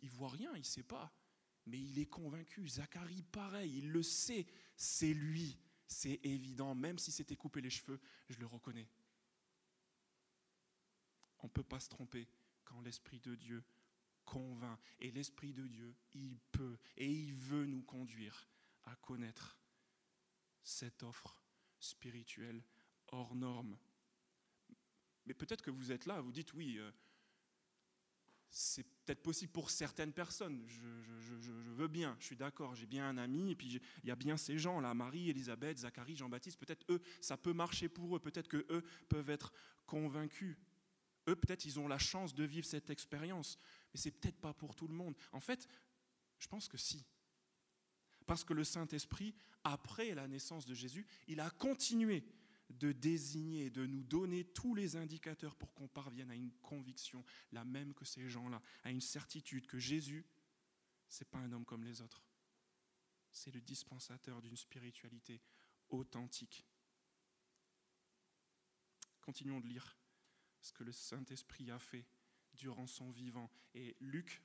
Il 0.00 0.10
voit 0.10 0.28
rien, 0.28 0.52
il 0.54 0.60
ne 0.60 0.64
sait 0.64 0.82
pas. 0.82 1.12
Mais 1.66 1.80
il 1.80 1.98
est 1.98 2.06
convaincu. 2.06 2.68
Zacharie, 2.68 3.22
pareil, 3.22 3.78
il 3.78 3.90
le 3.90 4.02
sait. 4.02 4.46
C'est 4.76 5.14
lui. 5.14 5.58
C'est 5.86 6.20
évident. 6.24 6.74
Même 6.74 6.98
si 6.98 7.10
c'était 7.10 7.36
coupé 7.36 7.62
les 7.62 7.70
cheveux, 7.70 8.00
je 8.28 8.38
le 8.38 8.46
reconnais. 8.46 8.88
On 11.38 11.46
ne 11.46 11.52
peut 11.52 11.62
pas 11.62 11.80
se 11.80 11.88
tromper 11.88 12.28
quand 12.64 12.80
l'Esprit 12.82 13.20
de 13.20 13.34
Dieu 13.34 13.62
convainc. 14.24 14.78
Et 14.98 15.10
l'Esprit 15.10 15.52
de 15.52 15.66
Dieu, 15.66 15.94
il 16.14 16.38
peut 16.52 16.78
et 16.96 17.10
il 17.10 17.34
veut 17.34 17.66
nous 17.66 17.82
conduire 17.82 18.48
à 18.84 18.94
connaître 18.96 19.56
cette 20.62 21.02
offre 21.02 21.42
spirituelle 21.78 22.62
hors 23.08 23.34
norme. 23.34 23.76
Mais 25.26 25.34
peut-être 25.34 25.62
que 25.62 25.70
vous 25.70 25.92
êtes 25.92 26.06
là, 26.06 26.20
vous 26.20 26.32
dites 26.32 26.52
oui, 26.54 26.78
euh, 26.78 26.90
c'est 28.50 28.84
peut-être 29.04 29.22
possible 29.22 29.52
pour 29.52 29.70
certaines 29.70 30.12
personnes, 30.12 30.64
je, 30.68 30.80
veux 31.50 31.88
bien, 31.88 32.16
je 32.20 32.26
suis 32.26 32.36
d'accord, 32.36 32.74
j'ai 32.74 32.86
bien 32.86 33.08
un 33.08 33.18
ami, 33.18 33.50
et 33.50 33.56
puis 33.56 33.80
il 34.02 34.08
y 34.08 34.12
a 34.12 34.16
bien 34.16 34.36
ces 34.36 34.58
gens-là, 34.58 34.94
Marie, 34.94 35.28
Elisabeth, 35.28 35.78
Zacharie, 35.78 36.16
Jean-Baptiste, 36.16 36.58
peut-être 36.58 36.86
eux, 36.90 37.02
ça 37.20 37.36
peut 37.36 37.52
marcher 37.52 37.88
pour 37.88 38.16
eux, 38.16 38.20
peut-être 38.20 38.48
que 38.48 38.64
eux 38.70 38.84
peuvent 39.08 39.30
être 39.30 39.52
convaincus. 39.86 40.56
Eux, 41.28 41.36
peut-être, 41.36 41.64
ils 41.64 41.80
ont 41.80 41.88
la 41.88 41.98
chance 41.98 42.34
de 42.34 42.44
vivre 42.44 42.66
cette 42.66 42.90
expérience, 42.90 43.58
mais 43.94 44.00
c'est 44.00 44.10
peut-être 44.10 44.40
pas 44.40 44.52
pour 44.52 44.74
tout 44.74 44.88
le 44.88 44.94
monde. 44.94 45.14
En 45.32 45.40
fait, 45.40 45.68
je 46.38 46.48
pense 46.48 46.68
que 46.68 46.76
si. 46.76 47.06
Parce 48.26 48.42
que 48.42 48.52
le 48.52 48.64
Saint-Esprit, 48.64 49.34
après 49.62 50.14
la 50.14 50.26
naissance 50.26 50.66
de 50.66 50.74
Jésus, 50.74 51.06
il 51.28 51.38
a 51.40 51.48
continué 51.50 52.24
de 52.70 52.90
désigner, 52.90 53.70
de 53.70 53.86
nous 53.86 54.02
donner 54.02 54.44
tous 54.44 54.74
les 54.74 54.96
indicateurs 54.96 55.54
pour 55.54 55.72
qu'on 55.74 55.86
parvienne 55.86 56.30
à 56.30 56.34
une 56.34 56.50
conviction, 56.62 57.24
la 57.52 57.64
même 57.64 57.94
que 57.94 58.04
ces 58.04 58.28
gens-là, 58.28 58.60
à 58.82 58.90
une 58.90 59.00
certitude 59.00 59.66
que 59.66 59.78
Jésus, 59.78 60.26
c'est 61.08 61.30
pas 61.30 61.38
un 61.38 61.52
homme 61.52 61.64
comme 61.64 61.84
les 61.84 62.00
autres. 62.00 62.24
C'est 63.30 63.54
le 63.54 63.60
dispensateur 63.60 64.42
d'une 64.42 64.56
spiritualité 64.56 65.40
authentique. 65.90 66.66
Continuons 69.20 69.60
de 69.60 69.68
lire 69.68 69.96
ce 70.60 70.72
que 70.72 70.82
le 70.82 70.92
Saint-Esprit 70.92 71.70
a 71.70 71.78
fait 71.78 72.06
durant 72.54 72.86
son 72.86 73.10
vivant. 73.10 73.50
Et 73.74 73.96
Luc, 74.00 74.42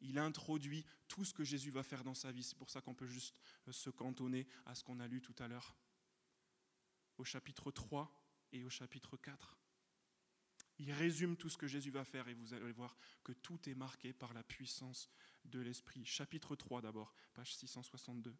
il 0.00 0.18
introduit 0.18 0.84
tout 1.08 1.24
ce 1.24 1.34
que 1.34 1.44
Jésus 1.44 1.70
va 1.70 1.82
faire 1.82 2.04
dans 2.04 2.14
sa 2.14 2.32
vie. 2.32 2.42
C'est 2.42 2.58
pour 2.58 2.70
ça 2.70 2.80
qu'on 2.80 2.94
peut 2.94 3.06
juste 3.06 3.40
euh, 3.68 3.72
se 3.72 3.90
cantonner 3.90 4.46
à 4.66 4.74
ce 4.74 4.84
qu'on 4.84 5.00
a 5.00 5.06
lu 5.06 5.20
tout 5.20 5.34
à 5.38 5.48
l'heure. 5.48 5.76
Au 7.16 7.24
chapitre 7.24 7.70
3 7.70 8.12
et 8.52 8.64
au 8.64 8.70
chapitre 8.70 9.16
4. 9.16 9.58
Il 10.78 10.92
résume 10.92 11.36
tout 11.36 11.48
ce 11.48 11.56
que 11.56 11.68
Jésus 11.68 11.90
va 11.90 12.04
faire 12.04 12.26
et 12.28 12.34
vous 12.34 12.52
allez 12.52 12.72
voir 12.72 12.96
que 13.22 13.32
tout 13.32 13.68
est 13.68 13.74
marqué 13.74 14.12
par 14.12 14.34
la 14.34 14.42
puissance 14.42 15.08
de 15.44 15.60
l'Esprit. 15.60 16.04
Chapitre 16.04 16.56
3 16.56 16.80
d'abord, 16.80 17.14
page 17.32 17.54
662. 17.54 18.36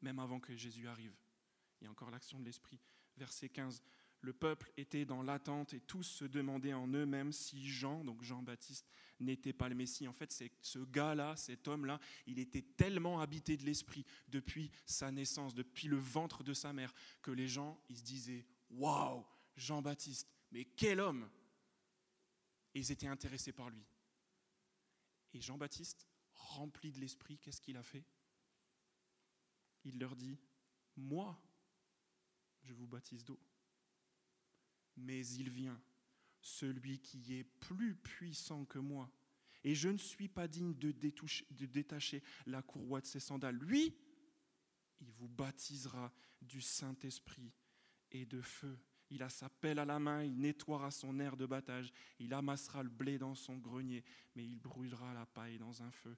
Même 0.00 0.18
avant 0.18 0.40
que 0.40 0.56
Jésus 0.56 0.88
arrive, 0.88 1.14
il 1.80 1.84
y 1.84 1.86
a 1.86 1.90
encore 1.90 2.10
l'action 2.10 2.38
de 2.38 2.44
l'Esprit. 2.44 2.80
Verset 3.16 3.50
15. 3.50 3.82
Le 4.24 4.32
peuple 4.32 4.72
était 4.78 5.04
dans 5.04 5.22
l'attente 5.22 5.74
et 5.74 5.80
tous 5.80 6.02
se 6.02 6.24
demandaient 6.24 6.72
en 6.72 6.88
eux-mêmes 6.88 7.30
si 7.30 7.68
Jean, 7.68 8.02
donc 8.04 8.22
Jean-Baptiste, 8.22 8.88
n'était 9.20 9.52
pas 9.52 9.68
le 9.68 9.74
Messie. 9.74 10.08
En 10.08 10.14
fait, 10.14 10.32
ce 10.62 10.78
gars-là, 10.78 11.36
cet 11.36 11.68
homme-là, 11.68 12.00
il 12.26 12.38
était 12.38 12.62
tellement 12.62 13.20
habité 13.20 13.58
de 13.58 13.64
l'esprit 13.64 14.06
depuis 14.28 14.70
sa 14.86 15.10
naissance, 15.10 15.54
depuis 15.54 15.88
le 15.88 15.98
ventre 15.98 16.42
de 16.42 16.54
sa 16.54 16.72
mère, 16.72 16.94
que 17.20 17.32
les 17.32 17.46
gens, 17.46 17.78
ils 17.90 17.98
se 17.98 18.02
disaient 18.02 18.46
Waouh, 18.70 19.26
Jean-Baptiste, 19.56 20.32
mais 20.52 20.64
quel 20.64 21.00
homme 21.00 21.28
Et 22.74 22.78
ils 22.78 22.92
étaient 22.92 23.06
intéressés 23.06 23.52
par 23.52 23.68
lui. 23.68 23.84
Et 25.34 25.40
Jean-Baptiste, 25.42 26.08
rempli 26.32 26.92
de 26.92 27.00
l'esprit, 27.00 27.36
qu'est-ce 27.36 27.60
qu'il 27.60 27.76
a 27.76 27.82
fait? 27.82 28.06
Il 29.84 29.98
leur 29.98 30.16
dit 30.16 30.38
Moi, 30.96 31.38
je 32.62 32.72
vous 32.72 32.86
baptise 32.86 33.22
d'eau 33.22 33.38
mais 34.96 35.26
il 35.26 35.50
vient, 35.50 35.80
celui 36.40 36.98
qui 36.98 37.34
est 37.34 37.44
plus 37.44 37.94
puissant 37.94 38.64
que 38.64 38.78
moi. 38.78 39.10
Et 39.64 39.74
je 39.74 39.88
ne 39.88 39.96
suis 39.96 40.28
pas 40.28 40.46
digne 40.46 40.74
de, 40.74 40.92
détacher 41.66 42.22
la 42.46 42.62
courroie 42.62 43.00
de 43.00 43.06
ses 43.06 43.20
sandales. 43.20 43.56
Lui, 43.56 43.94
il 45.00 45.10
vous 45.12 45.28
baptisera 45.28 46.12
du 46.42 46.60
Saint-Esprit 46.60 47.50
et 48.12 48.26
de 48.26 48.42
feu. 48.42 48.78
Il 49.10 49.22
a 49.22 49.28
sa 49.28 49.48
pelle 49.48 49.78
à 49.78 49.84
la 49.84 49.98
main, 49.98 50.22
il 50.22 50.38
nettoiera 50.38 50.90
son 50.90 51.18
air 51.18 51.36
de 51.36 51.46
battage, 51.46 51.92
il 52.18 52.34
amassera 52.34 52.82
le 52.82 52.88
blé 52.90 53.18
dans 53.18 53.34
son 53.34 53.56
grenier, 53.58 54.04
mais 54.34 54.44
il 54.44 54.58
brûlera 54.58 55.14
la 55.14 55.26
paille 55.26 55.58
dans 55.58 55.82
un 55.82 55.90
feu 55.90 56.16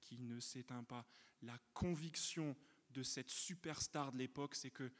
qui 0.00 0.18
ne 0.18 0.40
s'éteint 0.40 0.84
pas. 0.84 1.06
La 1.42 1.58
conviction 1.74 2.56
de 2.90 3.02
cette 3.02 3.30
superstar 3.30 4.12
de 4.12 4.18
l'époque, 4.18 4.54
c'est 4.54 4.70
que 4.70 4.90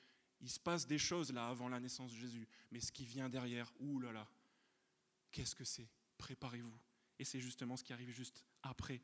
il 0.40 0.50
se 0.50 0.60
passe 0.60 0.86
des 0.86 0.98
choses 0.98 1.32
là 1.32 1.48
avant 1.48 1.68
la 1.68 1.80
naissance 1.80 2.12
de 2.12 2.16
Jésus, 2.16 2.48
mais 2.70 2.80
ce 2.80 2.92
qui 2.92 3.04
vient 3.04 3.28
derrière, 3.28 3.72
ouh 3.80 3.98
là 4.00 4.12
là, 4.12 4.28
qu'est-ce 5.32 5.54
que 5.54 5.64
c'est? 5.64 5.88
Préparez-vous. 6.16 6.78
Et 7.18 7.24
c'est 7.24 7.40
justement 7.40 7.76
ce 7.76 7.84
qui 7.84 7.92
arrive 7.92 8.10
juste 8.10 8.44
après. 8.62 9.02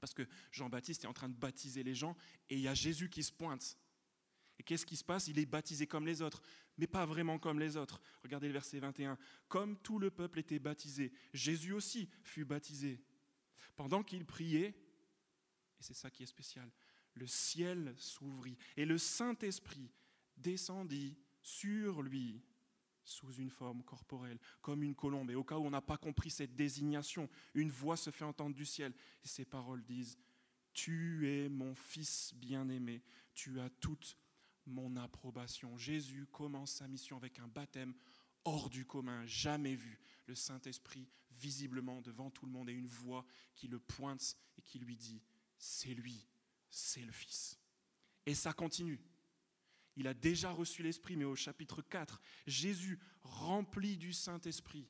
Parce 0.00 0.14
que 0.14 0.26
Jean-Baptiste 0.52 1.04
est 1.04 1.08
en 1.08 1.12
train 1.12 1.28
de 1.28 1.34
baptiser 1.34 1.82
les 1.82 1.94
gens 1.94 2.16
et 2.48 2.56
il 2.56 2.60
y 2.60 2.68
a 2.68 2.74
Jésus 2.74 3.08
qui 3.08 3.24
se 3.24 3.32
pointe. 3.32 3.76
Et 4.58 4.62
qu'est-ce 4.62 4.86
qui 4.86 4.96
se 4.96 5.04
passe? 5.04 5.28
Il 5.28 5.38
est 5.38 5.46
baptisé 5.46 5.86
comme 5.86 6.06
les 6.06 6.22
autres, 6.22 6.42
mais 6.78 6.86
pas 6.86 7.04
vraiment 7.04 7.38
comme 7.38 7.58
les 7.58 7.76
autres. 7.76 8.00
Regardez 8.22 8.46
le 8.46 8.54
verset 8.54 8.78
21. 8.78 9.18
Comme 9.48 9.76
tout 9.78 9.98
le 9.98 10.10
peuple 10.10 10.38
était 10.38 10.58
baptisé, 10.58 11.12
Jésus 11.32 11.72
aussi 11.72 12.08
fut 12.22 12.44
baptisé. 12.44 13.02
Pendant 13.74 14.02
qu'il 14.02 14.24
priait, 14.24 14.68
et 14.68 15.82
c'est 15.82 15.94
ça 15.94 16.10
qui 16.10 16.22
est 16.22 16.26
spécial, 16.26 16.70
le 17.14 17.26
ciel 17.26 17.94
s'ouvrit 17.98 18.56
et 18.76 18.84
le 18.84 18.98
Saint-Esprit 18.98 19.90
descendit 20.36 21.16
sur 21.42 22.02
lui 22.02 22.42
sous 23.04 23.32
une 23.34 23.50
forme 23.50 23.82
corporelle, 23.84 24.38
comme 24.60 24.82
une 24.82 24.94
colombe. 24.94 25.30
Et 25.30 25.36
au 25.36 25.44
cas 25.44 25.56
où 25.56 25.64
on 25.64 25.70
n'a 25.70 25.80
pas 25.80 25.96
compris 25.96 26.30
cette 26.30 26.56
désignation, 26.56 27.28
une 27.54 27.70
voix 27.70 27.96
se 27.96 28.10
fait 28.10 28.24
entendre 28.24 28.54
du 28.54 28.64
ciel. 28.64 28.92
Et 29.24 29.28
ces 29.28 29.44
paroles 29.44 29.84
disent, 29.84 30.18
Tu 30.72 31.28
es 31.30 31.48
mon 31.48 31.74
fils 31.74 32.34
bien-aimé, 32.34 33.02
tu 33.32 33.60
as 33.60 33.70
toute 33.70 34.18
mon 34.66 34.96
approbation. 34.96 35.78
Jésus 35.78 36.26
commence 36.32 36.72
sa 36.72 36.88
mission 36.88 37.16
avec 37.16 37.38
un 37.38 37.46
baptême 37.46 37.94
hors 38.44 38.68
du 38.68 38.84
commun, 38.84 39.24
jamais 39.26 39.74
vu. 39.74 40.00
Le 40.26 40.34
Saint-Esprit 40.34 41.08
visiblement 41.30 42.00
devant 42.00 42.30
tout 42.30 42.46
le 42.46 42.52
monde 42.52 42.68
et 42.68 42.72
une 42.72 42.88
voix 42.88 43.24
qui 43.54 43.68
le 43.68 43.78
pointe 43.78 44.36
et 44.58 44.62
qui 44.62 44.80
lui 44.80 44.96
dit, 44.96 45.22
C'est 45.58 45.94
lui, 45.94 46.26
c'est 46.68 47.02
le 47.02 47.12
Fils. 47.12 47.58
Et 48.24 48.34
ça 48.34 48.52
continue. 48.52 49.00
Il 49.96 50.06
a 50.06 50.14
déjà 50.14 50.50
reçu 50.50 50.82
l'Esprit, 50.82 51.16
mais 51.16 51.24
au 51.24 51.34
chapitre 51.34 51.82
4, 51.82 52.20
Jésus, 52.46 52.98
rempli 53.22 53.96
du 53.96 54.12
Saint-Esprit, 54.12 54.86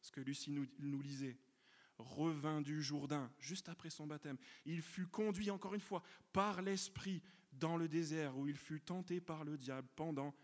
ce 0.00 0.10
que 0.10 0.20
Lucie 0.20 0.50
nous, 0.50 0.66
nous 0.78 1.02
lisait, 1.02 1.38
revint 1.98 2.62
du 2.62 2.82
Jourdain, 2.82 3.30
juste 3.38 3.68
après 3.68 3.90
son 3.90 4.06
baptême. 4.06 4.38
Il 4.64 4.80
fut 4.80 5.06
conduit, 5.06 5.50
encore 5.50 5.74
une 5.74 5.80
fois, 5.80 6.02
par 6.32 6.62
l'Esprit 6.62 7.22
dans 7.52 7.76
le 7.76 7.88
désert, 7.88 8.38
où 8.38 8.46
il 8.46 8.56
fut 8.56 8.80
tenté 8.80 9.20
par 9.20 9.44
le 9.44 9.58
diable 9.58 9.88
pendant 9.94 10.34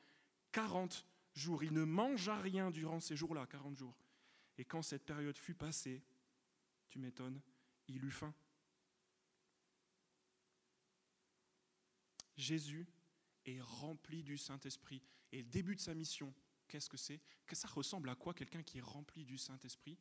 40 0.53 1.07
jours. 1.35 1.65
Il 1.65 1.73
ne 1.73 1.85
mangea 1.85 2.39
rien 2.41 2.71
durant 2.71 3.01
ces 3.01 3.17
jours-là, 3.17 3.47
40 3.47 3.77
jours. 3.77 3.99
Et 4.59 4.65
quand 4.65 4.83
cette 4.83 5.05
période 5.05 5.39
fut 5.39 5.55
passée, 5.55 6.03
tu 6.89 6.99
m'étonnes, 6.99 7.41
il 7.89 8.05
eut 8.05 8.11
faim. 8.11 8.35
Jésus 12.37 12.87
est 13.47 13.61
rempli 13.61 14.23
du 14.23 14.37
Saint-Esprit. 14.37 15.03
Et 15.33 15.43
le 15.43 15.49
début 15.49 15.75
de 15.75 15.81
sa 15.81 15.95
mission, 15.95 16.35
qu'est-ce 16.69 16.91
que 16.91 16.97
c'est? 16.97 17.21
Que 17.47 17.57
ça 17.57 17.69
ressemble 17.69 18.11
à 18.11 18.15
quoi 18.15 18.35
quelqu'un 18.35 18.63
qui 18.63 18.79
est 18.79 18.83
rempli 18.83 19.25
du 19.25 19.39
Saint-Esprit? 19.39 19.99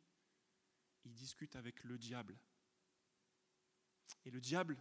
Il 1.05 1.13
discute 1.13 1.55
avec 1.55 1.83
le 1.83 1.97
diable. 1.97 2.37
Et 4.25 4.31
le 4.31 4.41
diable, 4.41 4.77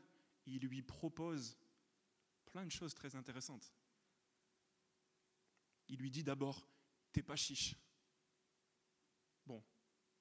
il 0.46 0.60
lui 0.66 0.82
propose 0.82 1.56
plein 2.46 2.64
de 2.64 2.72
choses 2.72 2.94
très 2.94 3.14
intéressantes. 3.14 3.72
Il 5.88 5.98
lui 5.98 6.10
dit 6.10 6.24
d'abord, 6.24 6.66
t'es 7.12 7.22
pas 7.22 7.36
chiche. 7.36 7.76
Bon, 9.46 9.62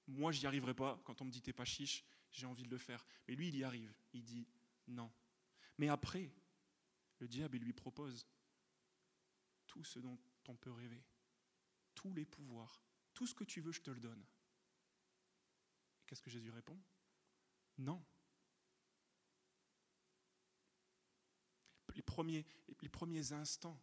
moi 0.07 0.31
j'y 0.31 0.45
arriverai 0.45 0.73
pas. 0.73 1.01
Quand 1.05 1.21
on 1.21 1.25
me 1.25 1.31
dit 1.31 1.41
t'es 1.41 1.53
pas 1.53 1.65
chiche, 1.65 2.03
j'ai 2.31 2.45
envie 2.45 2.63
de 2.63 2.69
le 2.69 2.77
faire. 2.77 3.05
Mais 3.27 3.35
lui, 3.35 3.47
il 3.47 3.55
y 3.55 3.63
arrive. 3.63 3.93
Il 4.13 4.23
dit 4.23 4.47
non. 4.87 5.11
Mais 5.77 5.87
après, 5.87 6.31
le 7.23 7.29
diable 7.29 7.57
lui 7.57 7.71
propose 7.71 8.27
tout 9.65 9.85
ce 9.85 9.97
dont 9.97 10.19
on 10.49 10.55
peut 10.57 10.73
rêver, 10.73 11.01
tous 11.95 12.13
les 12.13 12.25
pouvoirs, 12.25 12.83
tout 13.13 13.25
ce 13.25 13.33
que 13.33 13.45
tu 13.45 13.61
veux, 13.61 13.71
je 13.71 13.81
te 13.81 13.91
le 13.91 14.01
donne. 14.01 14.25
Qu'est-ce 16.05 16.21
que 16.21 16.29
Jésus 16.29 16.51
répond? 16.51 16.77
Non. 17.77 18.05
Les 21.95 22.89
premiers 22.89 23.31
instants 23.31 23.81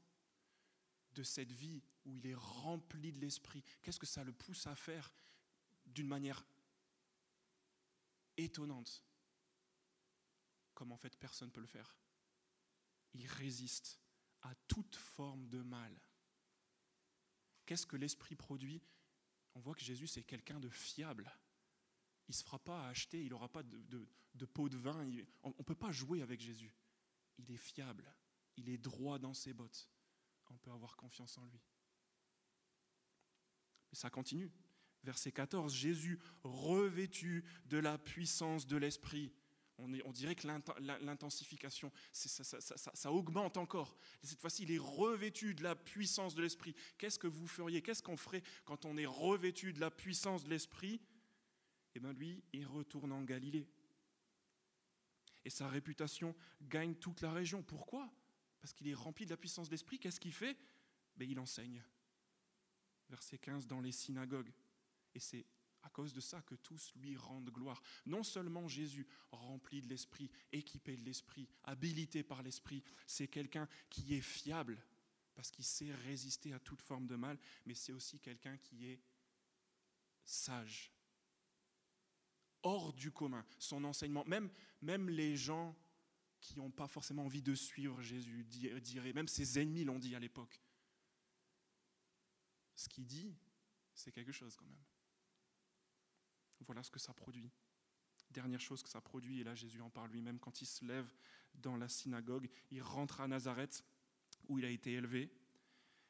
de 1.13 1.23
cette 1.23 1.53
vie 1.53 1.83
où 2.05 2.15
il 2.19 2.27
est 2.27 2.35
rempli 2.35 3.11
de 3.11 3.21
l'esprit, 3.21 3.65
qu'est-ce 3.81 3.99
que 3.99 4.05
ça 4.05 4.23
le 4.23 4.35
pousse 4.35 4.67
à 4.67 4.75
faire 4.75 5.15
d'une 5.87 6.09
manière 6.09 6.45
étonnante, 8.37 9.03
comme 10.75 10.93
en 10.93 10.99
fait 10.99 11.17
personne 11.17 11.49
ne 11.49 11.53
peut 11.55 11.63
le 11.63 11.67
faire 11.67 11.97
il 13.15 13.27
résiste 13.27 14.01
à 14.43 14.55
toute 14.69 14.97
forme 14.97 15.49
de 15.49 15.63
mal. 15.63 16.01
Qu'est-ce 17.67 17.87
que 17.87 17.97
l'esprit 17.97 18.37
produit? 18.37 18.83
On 19.55 19.61
voit 19.61 19.75
que 19.75 19.83
Jésus, 19.83 20.07
c'est 20.07 20.23
quelqu'un 20.23 20.61
de 20.61 20.69
fiable. 20.69 21.31
Il 22.29 22.33
ne 22.33 22.37
se 22.37 22.45
fera 22.45 22.59
pas 22.59 22.87
acheter, 22.89 23.23
il 23.23 23.31
n'aura 23.31 23.51
pas 23.51 23.63
de, 23.63 24.45
pot 24.47 24.69
de 24.69 24.77
vin. 24.77 25.09
on 25.43 25.49
ne 25.51 25.65
peut 25.65 25.75
pas 25.75 25.91
jouer 25.93 26.23
avec 26.23 26.41
Jésus. 26.41 26.73
Il 27.39 27.51
est 27.51 27.57
fiable, 27.57 28.15
il 28.57 28.69
est 28.69 28.79
droit 28.79 29.19
dans 29.19 29.35
ses 29.35 29.53
bottes. 29.53 29.91
On 30.51 30.59
peut 30.59 30.73
avoir 30.73 30.97
confiance 30.97 31.39
en 31.39 31.45
lui. 31.47 31.61
Mais 33.91 33.97
ça 33.97 34.11
continue. 34.11 34.51
Verset 35.03 35.33
14, 35.33 35.73
Jésus 35.73 36.19
revêtu 36.43 37.45
de 37.67 37.79
la 37.79 37.97
puissance 37.99 38.67
de 38.67 38.77
l'Esprit 38.77 39.33
on, 39.81 40.13
dirait 40.13 40.35
que 40.35 40.47
l'intensification, 41.05 41.93
ça, 42.13 43.13
augmente 43.13 43.57
encore. 43.57 43.97
cette 44.23 44.41
fois-ci, 44.41 44.65
il 44.65 44.73
est 44.73 44.79
revêtu 44.79 45.55
de 45.55 45.63
la 45.63 45.75
puissance 45.75 46.35
de 46.35 46.43
l'Esprit. 46.43 46.75
Qu'est-ce 46.99 47.19
que 47.19 47.27
vous 47.27 47.47
feriez? 47.47 47.83
Qu'est-ce 47.83 48.03
qu'on 48.03 48.17
ferait 48.17 48.43
quand 48.65 48.85
on 48.85 48.97
est 48.97 49.07
revêtu 49.07 49.73
de 49.73 49.81
la 49.81 49.91
puissance 49.91 50.45
de 50.45 50.51
l'Esprit? 50.51 51.01
Eh 51.95 52.01
bien, 52.01 52.13
lui, 52.13 52.43
il 52.53 52.67
retourne 52.67 53.13
en 53.13 53.23
Galilée. 53.23 53.69
Et 55.45 55.51
sa 55.51 55.69
réputation 55.69 56.35
gagne 56.63 56.95
toute 56.95 57.23
la 57.23 57.33
région. 57.33 57.63
Pourquoi? 57.63 58.13
Parce 58.61 58.73
qu'il 58.73 58.89
est 58.89 58.95
rempli 58.95 59.25
de 59.25 59.31
la 59.31 59.37
puissance 59.37 59.69
de 59.69 59.73
l'Esprit. 59.73 59.99
Qu'est-ce 59.99 60.21
qu'il 60.21 60.35
fait? 60.35 60.57
Ben, 61.17 61.29
Il 61.29 61.39
enseigne. 61.41 61.83
Verset 63.09 63.39
15, 63.39 63.67
dans 63.67 63.81
les 63.81 63.93
synagogues. 63.93 64.53
Et 65.15 65.21
c'est 65.21 65.47
à 65.83 65.89
cause 65.91 66.13
de 66.13 66.21
ça 66.21 66.43
que 66.43 66.55
tous 66.55 66.93
lui 66.97 67.17
rendent 67.17 67.51
gloire. 67.51 67.83
Non 68.07 68.23
seulement 68.23 68.69
Jésus, 68.69 69.07
rempli 69.31 69.81
de 69.81 69.89
l'Esprit, 69.89 70.31
équipé 70.53 70.97
de 70.97 71.05
l'Esprit, 71.05 71.49
habilité 71.65 72.23
par 72.23 72.43
l'Esprit, 72.43 72.83
c'est 73.07 73.29
quelqu'un 73.29 73.69
qui 73.89 74.15
est 74.15 74.21
fiable 74.21 74.83
parce 75.35 75.51
qu'il 75.51 75.65
sait 75.65 75.95
résister 75.95 76.53
à 76.53 76.59
toute 76.59 76.83
forme 76.83 77.07
de 77.07 77.17
mal, 77.17 77.39
mais 77.65 77.75
c'est 77.75 77.93
aussi 77.93 78.21
quelqu'un 78.21 78.59
qui 78.59 78.87
est 78.87 79.01
sage, 80.25 80.93
hors 82.63 82.93
du 82.93 83.11
commun. 83.11 83.45
Son 83.59 83.85
enseignement, 83.85 84.25
même, 84.27 84.51
même 84.83 85.09
les 85.09 85.37
gens 85.37 85.75
qui 86.41 86.57
n'ont 86.59 86.71
pas 86.71 86.89
forcément 86.89 87.25
envie 87.25 87.43
de 87.43 87.55
suivre 87.55 88.01
Jésus 88.03 88.45
diraient, 88.45 89.13
même 89.13 89.29
ses 89.29 89.59
ennemis 89.59 89.85
l'ont 89.85 89.99
dit 89.99 90.15
à 90.15 90.19
l'époque. 90.19 90.61
Ce 92.75 92.89
qu'il 92.89 93.07
dit, 93.07 93.35
c'est 93.95 94.13
quelque 94.13 94.33
chose 94.33 94.57
quand 94.57 94.67
même. 94.67 94.85
Voilà 96.67 96.83
ce 96.83 96.91
que 96.91 96.99
ça 96.99 97.13
produit. 97.13 97.51
Dernière 98.31 98.61
chose 98.61 98.83
que 98.83 98.89
ça 98.89 99.01
produit, 99.01 99.41
et 99.41 99.45
là 99.45 99.55
Jésus 99.55 99.81
en 99.81 99.91
parle 99.91 100.11
lui-même, 100.11 100.39
quand 100.39 100.63
il 100.63 100.67
se 100.67 100.85
lève 100.85 101.13
dans 101.55 101.77
la 101.77 101.89
synagogue, 101.89 102.49
il 102.71 102.83
rentre 102.83 103.21
à 103.21 103.29
Nazareth, 103.29 103.85
où 104.49 104.59
il 104.59 104.65
a 104.65 104.71
été 104.71 104.93
élevé, 104.93 105.33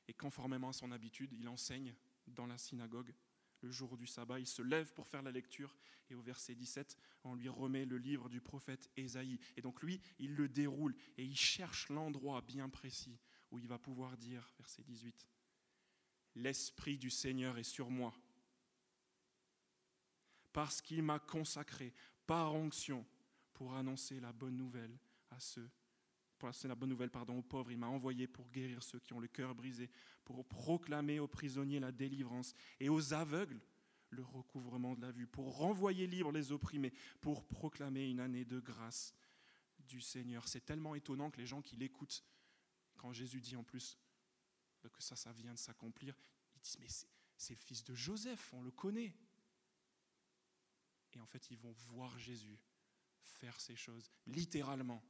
et 0.09 0.13
conformément 0.13 0.69
à 0.69 0.73
son 0.73 0.93
habitude, 0.93 1.33
il 1.33 1.49
enseigne 1.49 1.95
dans 2.27 2.47
la 2.47 2.59
synagogue 2.59 3.15
le 3.63 3.71
jour 3.71 3.97
du 3.97 4.07
sabbat. 4.07 4.41
Il 4.41 4.47
se 4.47 4.63
lève 4.63 4.93
pour 4.93 5.07
faire 5.07 5.23
la 5.23 5.31
lecture, 5.31 5.77
et 6.11 6.15
au 6.15 6.21
verset 6.21 6.55
17, 6.55 6.99
on 7.25 7.35
lui 7.35 7.49
remet 7.49 7.85
le 7.85 7.99
livre 7.99 8.29
du 8.29 8.41
prophète 8.41 8.91
Ésaïe. 8.97 9.39
Et 9.57 9.63
donc 9.63 9.83
lui, 9.83 10.01
il 10.19 10.35
le 10.35 10.49
déroule, 10.49 10.95
et 11.17 11.25
il 11.25 11.37
cherche 11.37 11.89
l'endroit 11.89 12.43
bien 12.43 12.69
précis 12.69 13.19
où 13.51 13.59
il 13.59 13.67
va 13.67 13.79
pouvoir 13.79 14.17
dire, 14.17 14.53
verset 14.59 14.83
18, 14.83 15.27
L'Esprit 16.37 16.97
du 16.97 17.11
Seigneur 17.11 17.59
est 17.59 17.65
sur 17.65 17.91
moi 17.91 18.15
parce 20.53 20.81
qu'il 20.81 21.03
m'a 21.03 21.19
consacré 21.19 21.93
par 22.27 22.55
onction 22.55 23.07
pour 23.53 23.75
annoncer 23.75 24.21
la 24.21 24.33
bonne 24.33 24.57
nouvelle 24.57 24.97
à 25.31 25.39
ceux, 25.39 25.71
pour 26.39 26.51
la 26.65 26.75
bonne 26.75 26.89
nouvelle 26.89 27.11
aux 27.29 27.43
pauvres. 27.43 27.71
Il 27.71 27.79
m'a 27.79 27.89
envoyé 27.89 28.27
pour 28.27 28.49
guérir 28.51 28.83
ceux 28.83 28.99
qui 28.99 29.13
ont 29.13 29.21
le 29.21 29.29
cœur 29.29 29.55
brisé, 29.55 29.91
pour 30.25 30.45
proclamer 30.47 31.21
aux 31.21 31.29
prisonniers 31.29 31.81
la 31.81 31.93
délivrance 31.93 32.55
et 32.79 32.89
aux 32.89 33.13
aveugles 33.13 33.61
le 34.11 34.23
recouvrement 34.23 34.95
de 34.95 35.03
la 35.03 35.13
vue, 35.13 35.27
pour 35.27 35.57
renvoyer 35.57 36.07
libres 36.07 36.33
les 36.33 36.51
opprimés, 36.51 36.93
pour 37.21 37.47
proclamer 37.47 38.09
une 38.09 38.21
année 38.21 38.45
de 38.45 38.59
grâce 38.59 39.15
du 39.79 40.01
Seigneur. 40.01 40.49
C'est 40.49 40.65
tellement 40.65 40.95
étonnant 40.95 41.31
que 41.31 41.39
les 41.39 41.47
gens 41.47 41.63
qui 41.63 41.77
l'écoutent, 41.77 42.25
quand 42.97 43.13
Jésus 43.13 43.41
dit 43.41 43.57
en 43.57 43.63
plus, 43.63 43.99
que 44.89 45.03
ça, 45.03 45.15
ça 45.15 45.33
vient 45.33 45.53
de 45.53 45.59
s'accomplir. 45.59 46.17
Ils 46.57 46.61
disent, 46.61 46.79
mais 46.81 46.89
c'est 47.37 47.55
le 47.55 47.61
fils 47.61 47.85
de 47.85 47.95
Joseph, 47.95 48.53
on 48.55 48.63
le 48.63 48.71
connaît. 48.71 49.15
Et 51.13 51.21
en 51.21 51.27
fait, 51.27 51.51
ils 51.51 51.59
vont 51.59 51.73
voir 51.73 52.19
Jésus 52.19 52.59
faire 53.23 53.59
ces 53.61 53.77
choses, 53.77 54.11
littéralement. 54.27 55.03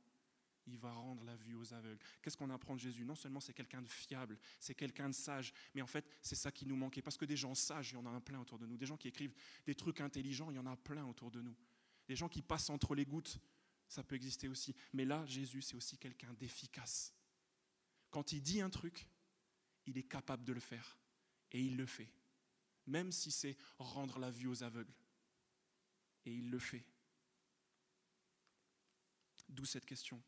Il 0.66 0.78
va 0.78 0.92
rendre 0.92 1.24
la 1.24 1.34
vue 1.36 1.54
aux 1.54 1.72
aveugles. 1.72 2.02
Qu'est-ce 2.22 2.36
qu'on 2.36 2.50
apprend 2.50 2.74
de 2.74 2.80
Jésus? 2.80 3.04
Non 3.04 3.14
seulement 3.14 3.40
c'est 3.40 3.54
quelqu'un 3.54 3.82
de 3.82 3.88
fiable, 3.88 4.38
c'est 4.60 4.74
quelqu'un 4.74 5.08
de 5.08 5.14
sage, 5.14 5.52
mais 5.74 5.82
en 5.82 5.86
fait, 5.86 6.06
c'est 6.22 6.36
ça 6.36 6.52
qui 6.52 6.66
nous 6.66 6.76
manquait. 6.76 7.02
Parce 7.02 7.16
que 7.16 7.24
des 7.24 7.36
gens 7.36 7.54
sages, 7.54 7.90
il 7.90 7.94
y 7.94 7.96
en 7.96 8.06
a 8.06 8.10
un 8.10 8.20
plein 8.20 8.40
autour 8.40 8.58
de 8.58 8.66
nous. 8.66 8.76
Des 8.76 8.86
gens 8.86 8.96
qui 8.96 9.08
écrivent 9.08 9.34
des 9.66 9.74
trucs 9.74 10.00
intelligents, 10.00 10.50
il 10.50 10.56
y 10.56 10.58
en 10.58 10.66
a 10.66 10.76
plein 10.76 11.04
autour 11.06 11.30
de 11.30 11.40
nous. 11.40 11.56
Des 12.06 12.14
gens 12.14 12.28
qui 12.28 12.42
passent 12.42 12.70
entre 12.70 12.94
les 12.94 13.04
gouttes, 13.04 13.38
ça 13.88 14.04
peut 14.04 14.14
exister 14.14 14.48
aussi. 14.48 14.74
Mais 14.92 15.04
là, 15.04 15.24
Jésus, 15.26 15.62
c'est 15.62 15.74
aussi 15.74 15.98
quelqu'un 15.98 16.32
d'efficace. 16.34 17.14
Quand 18.10 18.32
il 18.32 18.42
dit 18.42 18.60
un 18.60 18.70
truc, 18.70 19.08
il 19.86 19.98
est 19.98 20.08
capable 20.08 20.44
de 20.44 20.52
le 20.52 20.60
faire. 20.60 20.98
Et 21.52 21.60
il 21.60 21.76
le 21.76 21.86
fait. 21.86 22.12
Même 22.86 23.10
si 23.10 23.30
c'est 23.30 23.56
rendre 23.78 24.18
la 24.18 24.30
vue 24.30 24.46
aux 24.46 24.62
aveugles. 24.62 24.92
Et 26.26 26.32
il 26.32 26.50
le 26.50 26.58
fait. 26.58 26.84
D'où 29.48 29.64
cette 29.64 29.86
question. 29.86 30.22